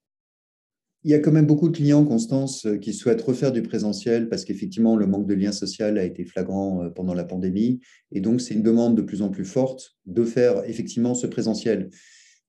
Il 1.03 1.11
y 1.11 1.13
a 1.13 1.19
quand 1.19 1.31
même 1.31 1.45
beaucoup 1.45 1.69
de 1.69 1.75
clients, 1.75 2.03
Constance, 2.03 2.67
qui 2.81 2.93
souhaitent 2.93 3.21
refaire 3.21 3.53
du 3.53 3.61
présentiel 3.61 4.27
parce 4.27 4.43
qu'effectivement, 4.43 4.97
le 4.97 5.07
manque 5.07 5.27
de 5.27 5.33
lien 5.33 5.53
social 5.53 5.97
a 5.97 6.03
été 6.03 6.25
flagrant 6.25 6.89
pendant 6.89 7.13
la 7.13 7.23
pandémie. 7.23 7.79
Et 8.11 8.19
donc, 8.19 8.41
c'est 8.41 8.53
une 8.53 8.63
demande 8.63 8.97
de 8.97 9.01
plus 9.01 9.21
en 9.21 9.29
plus 9.29 9.45
forte 9.45 9.95
de 10.05 10.25
faire 10.25 10.63
effectivement 10.65 11.13
ce 11.15 11.25
présentiel. 11.25 11.89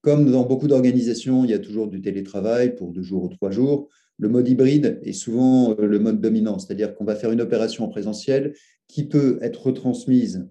Comme 0.01 0.31
dans 0.31 0.45
beaucoup 0.45 0.67
d'organisations, 0.67 1.45
il 1.45 1.51
y 1.51 1.53
a 1.53 1.59
toujours 1.59 1.87
du 1.87 2.01
télétravail 2.01 2.75
pour 2.75 2.91
deux 2.91 3.03
jours 3.03 3.23
ou 3.23 3.29
trois 3.29 3.51
jours. 3.51 3.87
Le 4.17 4.29
mode 4.29 4.47
hybride 4.47 4.99
est 5.03 5.13
souvent 5.13 5.71
euh, 5.71 5.85
le 5.85 5.99
mode 5.99 6.19
dominant, 6.19 6.59
c'est-à-dire 6.59 6.95
qu'on 6.95 7.05
va 7.05 7.15
faire 7.15 7.31
une 7.31 7.41
opération 7.41 7.85
en 7.85 7.89
présentiel 7.89 8.53
qui 8.87 9.07
peut 9.07 9.37
être 9.41 9.67
retransmise 9.67 10.47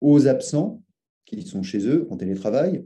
aux 0.00 0.26
absents 0.26 0.82
qui 1.26 1.42
sont 1.42 1.62
chez 1.62 1.86
eux 1.86 2.06
en 2.10 2.16
télétravail, 2.16 2.84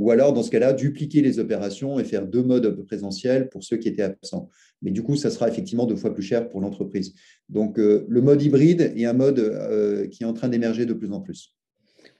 ou 0.00 0.10
alors 0.10 0.32
dans 0.32 0.42
ce 0.42 0.50
cas-là, 0.50 0.72
dupliquer 0.72 1.20
les 1.20 1.38
opérations 1.38 2.00
et 2.00 2.04
faire 2.04 2.26
deux 2.26 2.42
modes 2.42 2.74
présentiels 2.86 3.50
pour 3.50 3.62
ceux 3.62 3.76
qui 3.76 3.86
étaient 3.86 4.02
absents. 4.02 4.48
Mais 4.80 4.90
du 4.90 5.02
coup, 5.02 5.14
ça 5.14 5.30
sera 5.30 5.46
effectivement 5.46 5.84
deux 5.84 5.94
fois 5.94 6.14
plus 6.14 6.22
cher 6.22 6.48
pour 6.48 6.62
l'entreprise. 6.62 7.14
Donc, 7.50 7.78
euh, 7.78 8.06
le 8.08 8.22
mode 8.22 8.40
hybride 8.42 8.92
est 8.96 9.04
un 9.04 9.12
mode 9.12 9.38
euh, 9.38 10.08
qui 10.08 10.22
est 10.22 10.26
en 10.26 10.32
train 10.32 10.48
d'émerger 10.48 10.86
de 10.86 10.94
plus 10.94 11.12
en 11.12 11.20
plus. 11.20 11.54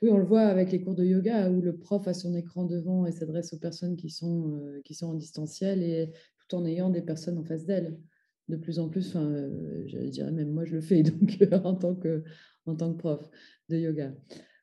Oui, 0.03 0.09
on 0.11 0.19
le 0.19 0.25
voit 0.25 0.43
avec 0.43 0.71
les 0.71 0.79
cours 0.81 0.93
de 0.93 1.03
yoga 1.03 1.49
où 1.49 1.59
le 1.59 1.75
prof 1.75 2.07
a 2.07 2.13
son 2.13 2.35
écran 2.35 2.65
devant 2.65 3.07
et 3.07 3.11
s'adresse 3.11 3.51
aux 3.53 3.59
personnes 3.59 3.95
qui 3.95 4.11
sont, 4.11 4.61
qui 4.85 4.93
sont 4.93 5.07
en 5.07 5.15
distanciel 5.15 5.81
et 5.81 6.11
en 6.53 6.65
ayant 6.65 6.89
des 6.89 7.01
personnes 7.01 7.37
en 7.37 7.43
face 7.43 7.65
d'elle. 7.65 7.97
de 8.47 8.57
plus 8.57 8.79
en 8.79 8.89
plus, 8.89 9.13
je 9.13 10.09
dirais 10.09 10.31
même 10.31 10.51
moi 10.51 10.65
je 10.65 10.75
le 10.75 10.81
fais 10.81 11.01
donc 11.03 11.37
en 11.63 11.75
tant 11.75 11.95
que 11.95 12.23
en 12.65 12.75
tant 12.75 12.93
que 12.93 12.97
prof 12.97 13.29
de 13.69 13.77
yoga. 13.77 14.13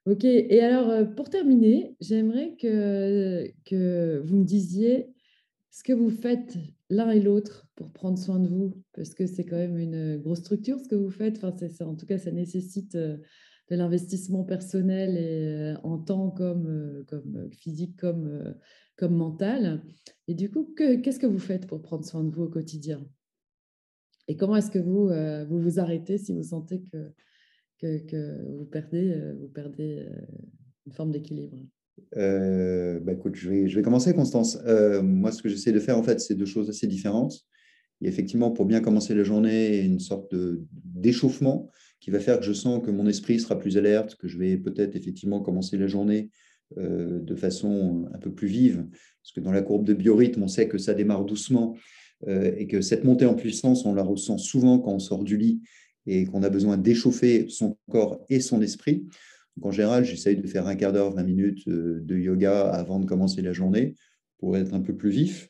Ok, 0.08 0.24
et 0.24 0.60
alors 0.62 1.06
pour 1.16 1.28
terminer, 1.28 1.94
j'aimerais 2.00 2.56
que, 2.58 3.46
que 3.66 4.22
vous 4.24 4.38
me 4.38 4.44
disiez 4.44 5.12
ce 5.70 5.82
que 5.82 5.92
vous 5.92 6.08
faites 6.08 6.56
l'un 6.88 7.10
et 7.10 7.20
l'autre 7.20 7.68
pour 7.74 7.92
prendre 7.92 8.16
soin 8.18 8.40
de 8.40 8.48
vous, 8.48 8.82
parce 8.94 9.12
que 9.12 9.26
c'est 9.26 9.44
quand 9.44 9.58
même 9.58 9.76
une 9.76 10.16
grosse 10.16 10.38
structure 10.38 10.80
ce 10.80 10.88
que 10.88 10.94
vous 10.94 11.10
faites. 11.10 11.44
Enfin, 11.44 11.84
en 11.84 11.94
tout 11.94 12.06
cas, 12.06 12.16
ça 12.16 12.30
nécessite 12.30 12.96
de 12.96 13.20
l'investissement 13.68 14.44
personnel 14.44 15.18
et 15.18 15.74
en 15.82 15.98
temps 15.98 16.30
comme, 16.30 17.04
comme 17.06 17.50
physique 17.52 17.98
comme, 17.98 18.54
comme 18.96 19.14
mental. 19.14 19.82
Et 20.26 20.32
du 20.32 20.50
coup, 20.50 20.74
qu'est-ce 20.74 21.18
que 21.18 21.26
vous 21.26 21.38
faites 21.38 21.66
pour 21.66 21.82
prendre 21.82 22.06
soin 22.06 22.24
de 22.24 22.30
vous 22.30 22.44
au 22.44 22.48
quotidien? 22.48 23.06
Et 24.26 24.38
comment 24.38 24.56
est-ce 24.56 24.70
que 24.70 24.78
vous, 24.78 25.10
vous 25.50 25.60
vous 25.60 25.78
arrêtez 25.78 26.16
si 26.16 26.32
vous 26.32 26.44
sentez 26.44 26.80
que, 26.90 27.12
que, 27.78 28.56
vous 28.56 28.64
perdez, 28.66 29.32
vous 29.40 29.48
perdez 29.48 30.06
une 30.86 30.92
forme 30.92 31.12
d'équilibre 31.12 31.58
euh, 32.16 33.00
bah 33.00 33.12
écoute, 33.12 33.34
je 33.34 33.50
vais, 33.50 33.82
commencer, 33.82 34.14
Constance. 34.14 34.58
Euh, 34.66 35.02
moi, 35.02 35.32
ce 35.32 35.42
que 35.42 35.48
j'essaie 35.48 35.72
de 35.72 35.80
faire, 35.80 35.98
en 35.98 36.02
fait, 36.02 36.20
c'est 36.20 36.34
deux 36.34 36.46
choses 36.46 36.68
assez 36.68 36.86
différentes. 36.86 37.34
A 38.02 38.06
effectivement, 38.06 38.50
pour 38.50 38.64
bien 38.64 38.80
commencer 38.80 39.14
la 39.14 39.24
journée, 39.24 39.80
une 39.80 39.98
sorte 39.98 40.34
d'échauffement 40.84 41.70
qui 42.00 42.10
va 42.10 42.20
faire 42.20 42.38
que 42.38 42.44
je 42.44 42.52
sens 42.52 42.84
que 42.84 42.90
mon 42.90 43.06
esprit 43.08 43.40
sera 43.40 43.58
plus 43.58 43.76
alerte, 43.76 44.14
que 44.14 44.28
je 44.28 44.38
vais 44.38 44.56
peut-être 44.56 44.94
effectivement 44.94 45.40
commencer 45.40 45.76
la 45.76 45.88
journée 45.88 46.30
euh, 46.76 47.18
de 47.20 47.34
façon 47.34 48.08
un 48.14 48.18
peu 48.18 48.32
plus 48.32 48.46
vive. 48.46 48.86
Parce 49.22 49.32
que 49.34 49.40
dans 49.40 49.52
la 49.52 49.62
courbe 49.62 49.84
de 49.84 49.94
biorhythme, 49.94 50.44
on 50.44 50.48
sait 50.48 50.68
que 50.68 50.78
ça 50.78 50.94
démarre 50.94 51.24
doucement 51.24 51.76
et 52.26 52.66
que 52.66 52.80
cette 52.80 53.04
montée 53.04 53.26
en 53.26 53.36
puissance, 53.36 53.86
on 53.86 53.94
la 53.94 54.02
ressent 54.02 54.38
souvent 54.38 54.80
quand 54.80 54.92
on 54.92 54.98
sort 54.98 55.22
du 55.22 55.36
lit 55.36 55.60
et 56.08 56.24
qu'on 56.24 56.42
a 56.42 56.50
besoin 56.50 56.76
d'échauffer 56.76 57.46
son 57.48 57.76
corps 57.90 58.24
et 58.28 58.40
son 58.40 58.62
esprit 58.62 59.06
en 59.62 59.70
général, 59.70 60.04
j'essaye 60.04 60.36
de 60.36 60.46
faire 60.46 60.66
un 60.66 60.76
quart 60.76 60.92
d'heure, 60.92 61.12
20 61.12 61.22
minutes 61.22 61.68
euh, 61.68 62.00
de 62.02 62.16
yoga 62.16 62.70
avant 62.70 62.98
de 62.98 63.06
commencer 63.06 63.42
la 63.42 63.52
journée 63.52 63.94
pour 64.38 64.56
être 64.56 64.74
un 64.74 64.80
peu 64.80 64.94
plus 64.94 65.10
vif. 65.10 65.48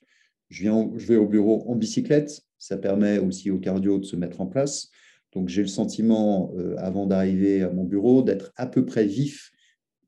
Je, 0.48 0.70
vais 1.06 1.16
au 1.16 1.26
bureau 1.26 1.64
en 1.68 1.76
bicyclette. 1.76 2.40
Ça 2.58 2.78
permet 2.78 3.18
aussi 3.18 3.50
au 3.50 3.58
cardio 3.58 3.98
de 3.98 4.04
se 4.04 4.16
mettre 4.16 4.40
en 4.40 4.46
place. 4.46 4.88
Donc, 5.34 5.48
j'ai 5.48 5.62
le 5.62 5.68
sentiment, 5.68 6.52
euh, 6.56 6.74
avant 6.78 7.06
d'arriver 7.06 7.62
à 7.62 7.70
mon 7.70 7.84
bureau, 7.84 8.22
d'être 8.22 8.52
à 8.56 8.66
peu 8.66 8.86
près 8.86 9.04
vif, 9.04 9.52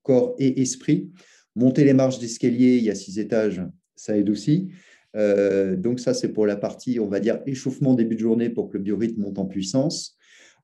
corps 0.02 0.34
et 0.38 0.62
esprit. 0.62 1.10
Monter 1.54 1.84
les 1.84 1.92
marches 1.92 2.18
d'escalier, 2.18 2.78
il 2.78 2.84
y 2.84 2.90
a 2.90 2.94
six 2.94 3.18
étages, 3.18 3.62
ça 3.96 4.16
aide 4.16 4.30
aussi. 4.30 4.70
Euh, 5.14 5.76
donc, 5.76 6.00
ça, 6.00 6.14
c'est 6.14 6.32
pour 6.32 6.46
la 6.46 6.56
partie, 6.56 6.98
on 7.00 7.08
va 7.08 7.20
dire, 7.20 7.40
échauffement 7.44 7.92
début 7.94 8.14
de 8.14 8.20
journée 8.20 8.48
pour 8.48 8.70
que 8.70 8.78
le 8.78 8.82
biorhythme 8.82 9.20
monte 9.20 9.38
en 9.38 9.46
puissance. 9.46 10.16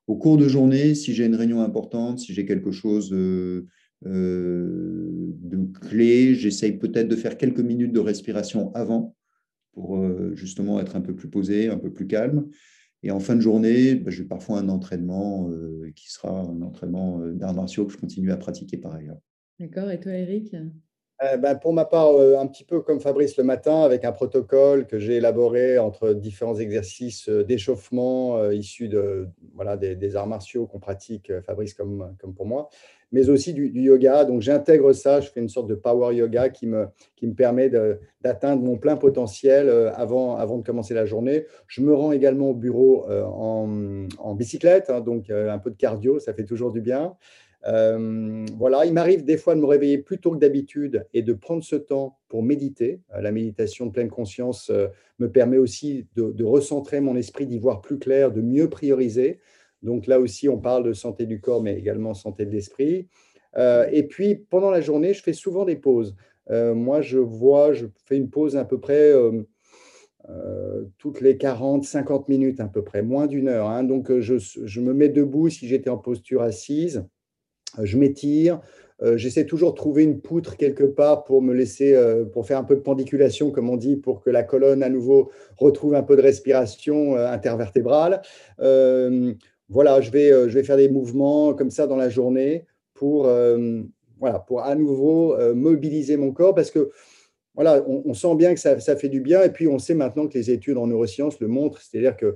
Au 0.07 0.15
cours 0.15 0.37
de 0.37 0.47
journée, 0.47 0.95
si 0.95 1.13
j'ai 1.13 1.25
une 1.25 1.35
réunion 1.35 1.61
importante, 1.61 2.19
si 2.19 2.33
j'ai 2.33 2.45
quelque 2.45 2.71
chose 2.71 3.11
euh, 3.13 3.67
de 4.05 5.79
clé, 5.81 6.33
j'essaye 6.33 6.77
peut-être 6.77 7.09
de 7.09 7.15
faire 7.15 7.37
quelques 7.37 7.59
minutes 7.59 7.91
de 7.91 7.99
respiration 7.99 8.73
avant 8.73 9.15
pour 9.73 9.97
euh, 9.97 10.33
justement 10.33 10.79
être 10.79 10.95
un 10.95 11.01
peu 11.01 11.13
plus 11.13 11.29
posé, 11.29 11.69
un 11.69 11.77
peu 11.77 11.91
plus 11.91 12.07
calme. 12.07 12.47
Et 13.03 13.11
en 13.11 13.19
fin 13.19 13.35
de 13.35 13.41
journée, 13.41 13.95
bah, 13.95 14.09
j'ai 14.09 14.23
parfois 14.23 14.59
un 14.59 14.69
entraînement 14.69 15.49
euh, 15.51 15.91
qui 15.93 16.09
sera 16.09 16.39
un 16.39 16.61
entraînement 16.61 17.19
d'arts 17.33 17.53
martiaux 17.53 17.85
que 17.85 17.91
je 17.91 17.97
continue 17.97 18.31
à 18.31 18.37
pratiquer 18.37 18.77
par 18.77 18.95
ailleurs. 18.95 19.19
D'accord. 19.59 19.91
Et 19.91 19.99
toi, 19.99 20.13
Eric? 20.13 20.55
Euh, 21.23 21.35
ben, 21.37 21.55
pour 21.55 21.73
ma 21.73 21.85
part, 21.85 22.11
euh, 22.11 22.37
un 22.37 22.45
petit 22.45 22.63
peu 22.63 22.81
comme 22.81 22.99
Fabrice 22.99 23.37
le 23.37 23.43
matin, 23.43 23.81
avec 23.81 24.05
un 24.05 24.11
protocole 24.11 24.85
que 24.85 24.99
j'ai 24.99 25.15
élaboré 25.15 25.79
entre 25.79 26.13
différents 26.13 26.57
exercices 26.57 27.27
euh, 27.27 27.43
d'échauffement 27.43 28.51
issus 28.51 28.87
de, 28.87 29.27
voilà, 29.55 29.77
des, 29.77 30.15
arts 30.15 30.27
martiaux 30.27 30.67
qu'on 30.67 30.79
pratique, 30.79 31.31
Fabrice 31.41 31.73
comme, 31.73 32.15
comme 32.19 32.35
pour 32.35 32.45
moi, 32.45 32.69
mais 33.11 33.29
aussi 33.29 33.53
du, 33.53 33.71
yoga. 33.73 34.25
Donc 34.25 34.41
j'intègre 34.41 34.93
ça, 34.93 35.19
je 35.19 35.29
fais 35.29 35.39
une 35.39 35.49
sorte 35.49 35.67
de 35.67 35.75
power 35.75 36.15
yoga 36.15 36.49
qui 36.49 36.67
me, 36.67 36.87
qui 37.15 37.25
me 37.25 37.33
permet 37.33 37.71
d'atteindre 38.21 38.61
mon 38.61 38.77
plein 38.77 38.95
potentiel 38.95 39.69
avant, 39.95 40.35
avant 40.35 40.57
de 40.57 40.63
commencer 40.63 40.93
la 40.93 41.05
journée. 41.05 41.45
Je 41.67 41.81
me 41.81 41.95
rends 41.95 42.11
également 42.11 42.51
au 42.51 42.55
bureau 42.55 43.09
en, 43.09 44.07
en, 44.19 44.35
bicyclette, 44.35 44.89
hein, 44.89 45.01
donc 45.01 45.31
un 45.31 45.57
peu 45.57 45.71
de 45.71 45.77
cardio, 45.77 46.19
ça 46.19 46.33
fait 46.33 46.45
toujours 46.45 46.71
du 46.71 46.81
bien. 46.81 47.15
Euh, 47.67 48.45
voilà, 48.57 48.85
il 48.85 48.93
m'arrive 48.93 49.25
des 49.25 49.37
fois 49.37 49.53
de 49.55 49.59
me 49.59 49.65
réveiller 49.65 49.97
plus 49.97 50.19
tôt 50.19 50.31
que 50.31 50.37
d'habitude 50.37 51.05
et 51.13 51.21
de 51.21 51.33
prendre 51.33 51.63
ce 51.63 51.75
temps 51.75 52.17
pour 52.29 52.41
méditer. 52.41 53.01
Euh, 53.13 53.21
la 53.21 53.31
méditation 53.31 53.85
de 53.85 53.91
pleine 53.91 54.09
conscience 54.09 54.69
euh, 54.69 54.87
me 55.19 55.29
permet 55.29 55.57
aussi 55.57 56.07
de, 56.15 56.43
recentrer 56.43 57.01
mon 57.01 57.15
esprit, 57.15 57.45
d'y 57.45 57.59
voir 57.59 57.81
plus 57.81 57.99
clair, 57.99 58.31
de 58.31 58.41
mieux 58.41 58.69
prioriser. 58.69 59.39
Donc 59.83 60.07
là 60.07 60.19
aussi, 60.19 60.47
on 60.47 60.57
parle 60.57 60.83
de 60.83 60.93
santé 60.93 61.25
du 61.25 61.41
corps, 61.41 61.61
mais 61.61 61.77
également 61.77 62.13
santé 62.13 62.45
de 62.45 62.51
l'esprit. 62.51 63.07
et 63.91 64.03
puis, 64.03 64.35
pendant 64.35 64.71
la 64.71 64.81
journée, 64.81 65.13
je 65.13 65.21
fais 65.21 65.33
souvent 65.33 65.65
des 65.65 65.75
pauses. 65.75 66.15
moi, 66.49 67.01
je 67.01 67.19
vois, 67.19 67.73
je 67.73 67.85
fais 68.05 68.17
une 68.17 68.29
pause 68.29 68.55
à 68.55 68.65
peu 68.65 68.79
près 68.79 69.13
toutes 70.97 71.21
les 71.21 71.37
40, 71.37 71.83
50 71.83 72.27
minutes 72.27 72.59
à 72.59 72.67
peu 72.67 72.83
près, 72.83 73.01
moins 73.03 73.27
d'une 73.27 73.47
heure. 73.47 73.69
Hein. 73.69 73.83
Donc, 73.83 74.11
je, 74.19 74.79
me 74.79 74.93
mets 74.93 75.09
debout 75.09 75.49
si 75.49 75.67
j'étais 75.67 75.89
en 75.89 75.97
posture 75.97 76.41
assise 76.41 77.03
je 77.81 77.97
m'étire. 77.97 78.59
Euh, 79.03 79.17
j'essaie 79.17 79.45
toujours 79.45 79.71
de 79.71 79.75
trouver 79.75 80.03
une 80.03 80.21
poutre 80.21 80.57
quelque 80.57 80.83
part 80.83 81.23
pour 81.23 81.41
me 81.41 81.53
laisser, 81.53 81.93
euh, 81.93 82.25
pour 82.25 82.47
faire 82.47 82.57
un 82.57 82.63
peu 82.63 82.75
de 82.75 82.81
pendiculation, 82.81 83.51
comme 83.51 83.69
on 83.69 83.77
dit, 83.77 83.95
pour 83.95 84.21
que 84.21 84.29
la 84.29 84.43
colonne 84.43 84.81
à 84.81 84.89
nouveau 84.89 85.31
retrouve 85.57 85.93
un 85.93 86.01
peu 86.01 86.15
de 86.15 86.21
respiration 86.21 87.15
euh, 87.15 87.27
intervertébrale. 87.27 88.21
voilà, 89.69 89.99
je 89.99 90.11
vais, 90.11 90.29
je 90.29 90.53
vais 90.53 90.63
faire 90.63 90.77
des 90.77 90.89
mouvements 90.89 91.53
comme 91.53 91.71
ça 91.71 91.87
dans 91.87 91.97
la 91.97 92.09
journée 92.09 92.65
pour, 92.93 93.29
voilà, 94.17 94.39
pour 94.39 94.61
à 94.61 94.75
nouveau 94.75 95.35
mobiliser 95.53 96.15
mon 96.15 96.31
corps 96.31 96.55
parce 96.55 96.71
que 96.71 96.89
voilà, 97.53 97.83
on, 97.85 98.13
sent 98.13 98.35
bien 98.35 98.53
que 98.53 98.61
ça, 98.61 98.79
ça, 98.79 98.95
fait 98.95 99.09
du 99.09 99.19
bien 99.19 99.43
et 99.43 99.49
puis 99.49 99.67
on 99.67 99.77
sait 99.77 99.93
maintenant 99.93 100.27
que 100.27 100.37
les 100.37 100.51
études 100.51 100.77
en 100.77 100.87
neurosciences 100.87 101.41
le 101.41 101.49
montrent, 101.49 101.81
c'est-à-dire 101.81 102.15
que 102.15 102.35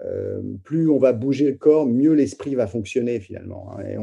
euh, 0.00 0.40
plus 0.64 0.90
on 0.90 0.98
va 0.98 1.12
bouger 1.12 1.50
le 1.50 1.56
corps, 1.56 1.86
mieux 1.86 2.12
l'esprit 2.12 2.54
va 2.54 2.66
fonctionner 2.66 3.20
finalement. 3.20 3.70
Hein. 3.72 3.84
Et 3.88 3.96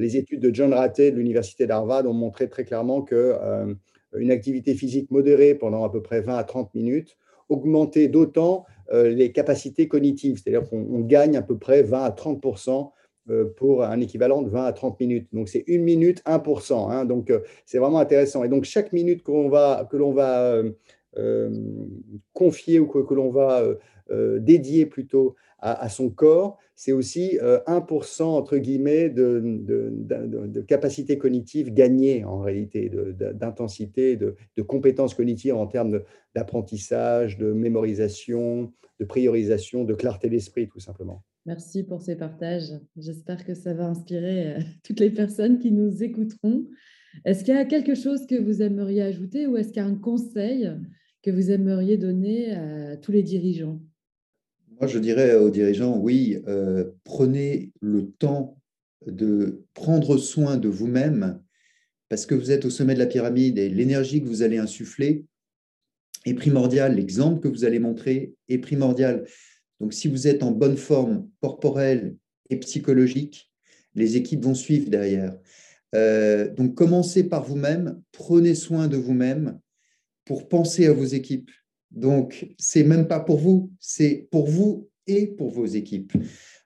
les 0.00 0.16
études 0.16 0.40
de 0.40 0.52
John 0.52 0.74
Ratey 0.74 1.12
de 1.12 1.16
l'Université 1.16 1.66
d'Harvard 1.66 2.04
ont 2.06 2.12
montré 2.12 2.48
très 2.48 2.64
clairement 2.64 3.02
que 3.02 3.36
euh, 3.40 3.72
une 4.16 4.30
activité 4.30 4.74
physique 4.74 5.10
modérée 5.10 5.54
pendant 5.54 5.84
à 5.84 5.90
peu 5.90 6.02
près 6.02 6.20
20 6.20 6.36
à 6.36 6.44
30 6.44 6.74
minutes 6.74 7.16
augmentait 7.48 8.08
d'autant 8.08 8.64
euh, 8.92 9.08
les 9.08 9.30
capacités 9.30 9.86
cognitives, 9.86 10.40
c'est-à-dire 10.42 10.68
qu'on 10.68 11.00
gagne 11.00 11.36
à 11.36 11.42
peu 11.42 11.56
près 11.56 11.82
20 11.82 12.02
à 12.02 12.10
30% 12.10 12.90
pour 13.56 13.82
un 13.82 14.00
équivalent 14.00 14.40
de 14.40 14.48
20 14.48 14.64
à 14.66 14.72
30 14.72 15.00
minutes. 15.00 15.28
Donc 15.32 15.48
c'est 15.48 15.64
une 15.66 15.82
minute, 15.82 16.22
1%. 16.26 16.92
Hein. 16.92 17.04
donc 17.04 17.32
c'est 17.64 17.78
vraiment 17.78 17.98
intéressant. 17.98 18.44
Et 18.44 18.48
donc 18.48 18.62
chaque 18.62 18.92
minute 18.92 19.24
que 19.24 19.32
l'on 19.96 20.12
va 20.12 20.62
confier 22.32 22.78
ou 22.78 22.86
que, 22.86 22.98
que 22.98 23.14
l'on 23.14 23.30
va 23.30 23.62
euh, 24.12 24.38
dédié 24.38 24.86
plutôt 24.86 25.34
à, 25.58 25.88
son 25.88 26.10
corps, 26.10 26.58
c'est 26.76 26.92
aussi 26.92 27.38
1% 27.40 28.22
euh, 28.22 28.24
entre 28.24 28.56
guillemets 28.56 29.10
de, 29.10 29.42
de, 29.42 30.60
capacité 30.60 31.18
cognitive 31.18 31.74
gagnée 31.74 32.24
en 32.24 32.38
réalité, 32.38 32.88
d'intensité, 33.34 34.16
de, 34.16 34.36
compétences 34.62 35.14
cognitives 35.14 35.56
en 35.56 35.66
termes 35.66 36.02
d'apprentissage, 36.36 37.36
de 37.36 37.52
mémorisation, 37.52 38.72
de 39.00 39.04
priorisation, 39.04 39.82
de 39.82 39.94
clarté 39.94 40.28
d'esprit 40.28 40.68
tout 40.68 40.78
simplement. 40.78 41.24
Merci 41.44 41.82
pour 41.82 42.00
ces 42.00 42.14
partages. 42.14 42.70
J'espère 42.96 43.44
que 43.44 43.54
ça 43.54 43.74
va 43.74 43.86
inspirer 43.86 44.54
euh, 44.54 44.60
toutes 44.84 45.00
les 45.00 45.10
personnes 45.10 45.58
qui 45.58 45.72
nous 45.72 46.04
écouteront. 46.04 46.66
Est-ce 47.24 47.42
qu'il 47.42 47.54
y 47.54 47.58
a 47.58 47.64
quelque 47.64 47.96
chose 47.96 48.24
que 48.26 48.36
vous 48.36 48.62
aimeriez 48.62 49.02
ajouter 49.02 49.48
ou 49.48 49.56
est-ce 49.56 49.72
qu'il 49.72 49.82
y 49.82 49.84
a 49.84 49.88
un 49.88 49.96
conseil 49.96 50.70
que 51.26 51.32
vous 51.32 51.50
aimeriez 51.50 51.96
donner 51.96 52.52
à 52.52 52.96
tous 52.96 53.10
les 53.10 53.24
dirigeants? 53.24 53.80
Moi, 54.78 54.86
je 54.86 55.00
dirais 55.00 55.34
aux 55.34 55.50
dirigeants, 55.50 55.98
oui, 55.98 56.40
euh, 56.46 56.92
prenez 57.02 57.72
le 57.80 58.12
temps 58.12 58.60
de 59.04 59.64
prendre 59.74 60.18
soin 60.18 60.56
de 60.56 60.68
vous-même 60.68 61.42
parce 62.08 62.26
que 62.26 62.36
vous 62.36 62.52
êtes 62.52 62.64
au 62.64 62.70
sommet 62.70 62.94
de 62.94 63.00
la 63.00 63.06
pyramide 63.06 63.58
et 63.58 63.68
l'énergie 63.68 64.22
que 64.22 64.28
vous 64.28 64.42
allez 64.42 64.58
insuffler 64.58 65.24
est 66.26 66.34
primordiale. 66.34 66.94
L'exemple 66.94 67.40
que 67.40 67.48
vous 67.48 67.64
allez 67.64 67.80
montrer 67.80 68.32
est 68.48 68.58
primordial. 68.58 69.26
Donc, 69.80 69.94
si 69.94 70.06
vous 70.06 70.28
êtes 70.28 70.44
en 70.44 70.52
bonne 70.52 70.76
forme 70.76 71.28
corporelle 71.40 72.14
et 72.50 72.56
psychologique, 72.60 73.50
les 73.96 74.16
équipes 74.16 74.44
vont 74.44 74.54
suivre 74.54 74.90
derrière. 74.90 75.36
Euh, 75.96 76.54
donc, 76.54 76.76
commencez 76.76 77.24
par 77.24 77.42
vous-même, 77.42 78.00
prenez 78.12 78.54
soin 78.54 78.86
de 78.86 78.96
vous-même 78.96 79.58
pour 80.26 80.48
penser 80.48 80.86
à 80.86 80.92
vos 80.92 81.04
équipes. 81.04 81.50
Donc, 81.90 82.48
c'est 82.58 82.84
même 82.84 83.08
pas 83.08 83.20
pour 83.20 83.38
vous, 83.38 83.70
c'est 83.80 84.28
pour 84.30 84.46
vous 84.46 84.90
et 85.06 85.26
pour 85.26 85.50
vos 85.50 85.64
équipes. 85.64 86.12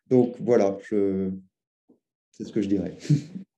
Donc, 0.08 0.34
voilà, 0.40 0.76
c'est 0.88 2.44
ce 2.44 2.52
que 2.52 2.60
je 2.60 2.68
dirais. 2.68 2.96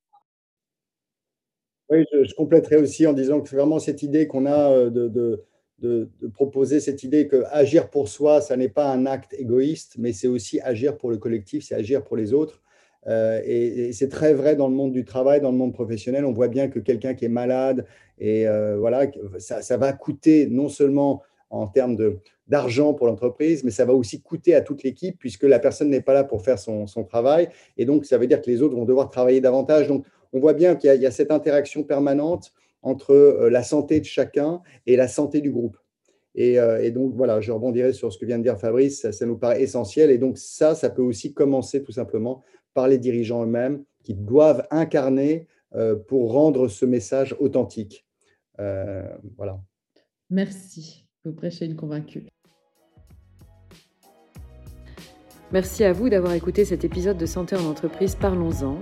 Oui, 1.90 2.06
je, 2.10 2.34
compléterai 2.34 2.76
aussi 2.76 3.06
en 3.06 3.12
disant 3.12 3.42
que 3.42 3.50
c'est 3.50 3.56
vraiment 3.56 3.78
cette 3.78 4.02
idée 4.02 4.26
qu'on 4.26 4.46
a 4.46 4.70
euh, 4.70 4.88
de, 4.88 6.08
proposer 6.32 6.80
cette 6.80 7.02
idée 7.02 7.28
que 7.28 7.44
agir 7.50 7.90
pour 7.90 8.08
soi, 8.08 8.40
ça 8.40 8.56
n'est 8.56 8.70
pas 8.70 8.90
un 8.90 9.04
acte 9.04 9.34
égoïste, 9.34 9.96
mais 9.98 10.14
c'est 10.14 10.28
aussi 10.28 10.58
agir 10.60 10.96
pour 10.96 11.10
le 11.10 11.18
collectif, 11.18 11.64
c'est 11.64 11.74
agir 11.74 12.02
pour 12.02 12.16
les 12.16 12.32
autres. 12.32 12.62
Euh, 13.08 13.42
et, 13.44 13.92
c'est 13.92 14.08
très 14.08 14.32
vrai 14.32 14.56
dans 14.56 14.68
le 14.68 14.74
monde 14.74 14.92
du 14.92 15.04
travail, 15.04 15.42
dans 15.42 15.50
le 15.50 15.58
monde 15.58 15.74
professionnel. 15.74 16.24
On 16.24 16.32
voit 16.32 16.48
bien 16.48 16.68
que 16.68 16.78
quelqu'un 16.78 17.12
qui 17.12 17.26
est 17.26 17.28
malade, 17.28 17.84
et 18.22 18.46
euh, 18.46 18.76
voilà, 18.78 19.08
ça, 19.38 19.76
va 19.76 19.92
coûter 19.92 20.46
non 20.46 20.68
seulement 20.68 21.22
en 21.50 21.66
termes 21.66 21.96
d'argent 22.46 22.94
pour 22.94 23.08
l'entreprise, 23.08 23.64
mais 23.64 23.72
ça 23.72 23.84
va 23.84 23.94
aussi 23.94 24.22
coûter 24.22 24.54
à 24.54 24.60
toute 24.60 24.84
l'équipe 24.84 25.16
puisque 25.18 25.42
la 25.42 25.58
personne 25.58 25.90
n'est 25.90 26.02
pas 26.02 26.14
là 26.14 26.22
pour 26.22 26.40
faire 26.40 26.56
son, 26.60 26.86
son, 26.86 27.02
travail. 27.02 27.48
Et 27.76 27.84
donc, 27.84 28.06
ça 28.06 28.18
veut 28.18 28.28
dire 28.28 28.40
que 28.40 28.48
les 28.48 28.62
autres 28.62 28.76
vont 28.76 28.84
devoir 28.84 29.10
travailler 29.10 29.40
davantage. 29.40 29.88
Donc, 29.88 30.04
on 30.32 30.38
voit 30.38 30.52
bien 30.52 30.76
qu'il 30.76 30.94
y, 30.94 31.06
a 31.06 31.10
cette 31.10 31.32
interaction 31.32 31.82
permanente 31.82 32.52
entre 32.82 33.12
euh, 33.12 33.50
la 33.50 33.64
santé 33.64 33.98
de 33.98 34.04
chacun 34.04 34.62
et 34.86 34.94
la 34.94 35.08
santé 35.08 35.40
du 35.40 35.50
groupe. 35.50 35.76
Et, 36.36 36.58
et, 36.80 36.92
donc, 36.92 37.14
voilà, 37.16 37.40
je 37.40 37.50
rebondirai 37.50 37.92
sur 37.92 38.10
ce 38.10 38.18
que 38.18 38.24
vient 38.24 38.38
de 38.38 38.44
dire 38.44 38.56
Fabrice, 38.56 39.10
ça, 39.10 39.26
nous 39.26 39.36
paraît 39.36 39.60
essentiel. 39.60 40.12
Et 40.12 40.16
donc, 40.16 40.38
ça, 40.38 40.76
ça 40.76 40.90
peut 40.90 41.02
aussi 41.02 41.34
commencer 41.34 41.82
tout 41.82 41.92
simplement 41.92 42.42
par 42.72 42.86
les 42.86 42.98
dirigeants 42.98 43.42
eux-mêmes 43.42 43.82
qui 44.02 44.14
doivent 44.14 44.66
incarner 44.70 45.48
euh, 45.74 45.96
pour 45.96 46.32
rendre 46.32 46.68
ce 46.68 46.84
message 46.84 47.34
authentique. 47.38 48.04
Euh, 48.58 49.06
voilà. 49.36 49.60
Merci. 50.30 51.06
Vous 51.24 51.32
prêchez 51.32 51.66
une 51.66 51.76
convaincue. 51.76 52.26
Merci 55.52 55.84
à 55.84 55.92
vous 55.92 56.08
d'avoir 56.08 56.32
écouté 56.32 56.64
cet 56.64 56.82
épisode 56.84 57.18
de 57.18 57.26
Santé 57.26 57.56
en 57.56 57.66
entreprise 57.66 58.14
Parlons-en, 58.14 58.80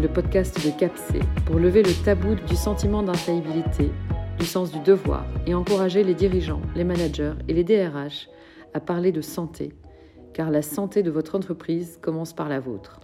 le 0.00 0.08
podcast 0.08 0.64
de 0.64 0.70
CAPSE, 0.70 1.18
pour 1.44 1.56
lever 1.56 1.82
le 1.82 1.92
tabou 2.04 2.34
du 2.34 2.56
sentiment 2.56 3.02
d'infaillibilité, 3.02 3.90
du 4.38 4.46
sens 4.46 4.72
du 4.72 4.80
devoir 4.80 5.26
et 5.46 5.54
encourager 5.54 6.02
les 6.02 6.14
dirigeants, 6.14 6.62
les 6.74 6.84
managers 6.84 7.34
et 7.48 7.52
les 7.52 7.64
DRH 7.64 8.28
à 8.72 8.80
parler 8.80 9.12
de 9.12 9.20
santé, 9.20 9.74
car 10.32 10.50
la 10.50 10.62
santé 10.62 11.02
de 11.02 11.10
votre 11.10 11.34
entreprise 11.34 11.98
commence 12.00 12.32
par 12.32 12.48
la 12.48 12.60
vôtre. 12.60 13.00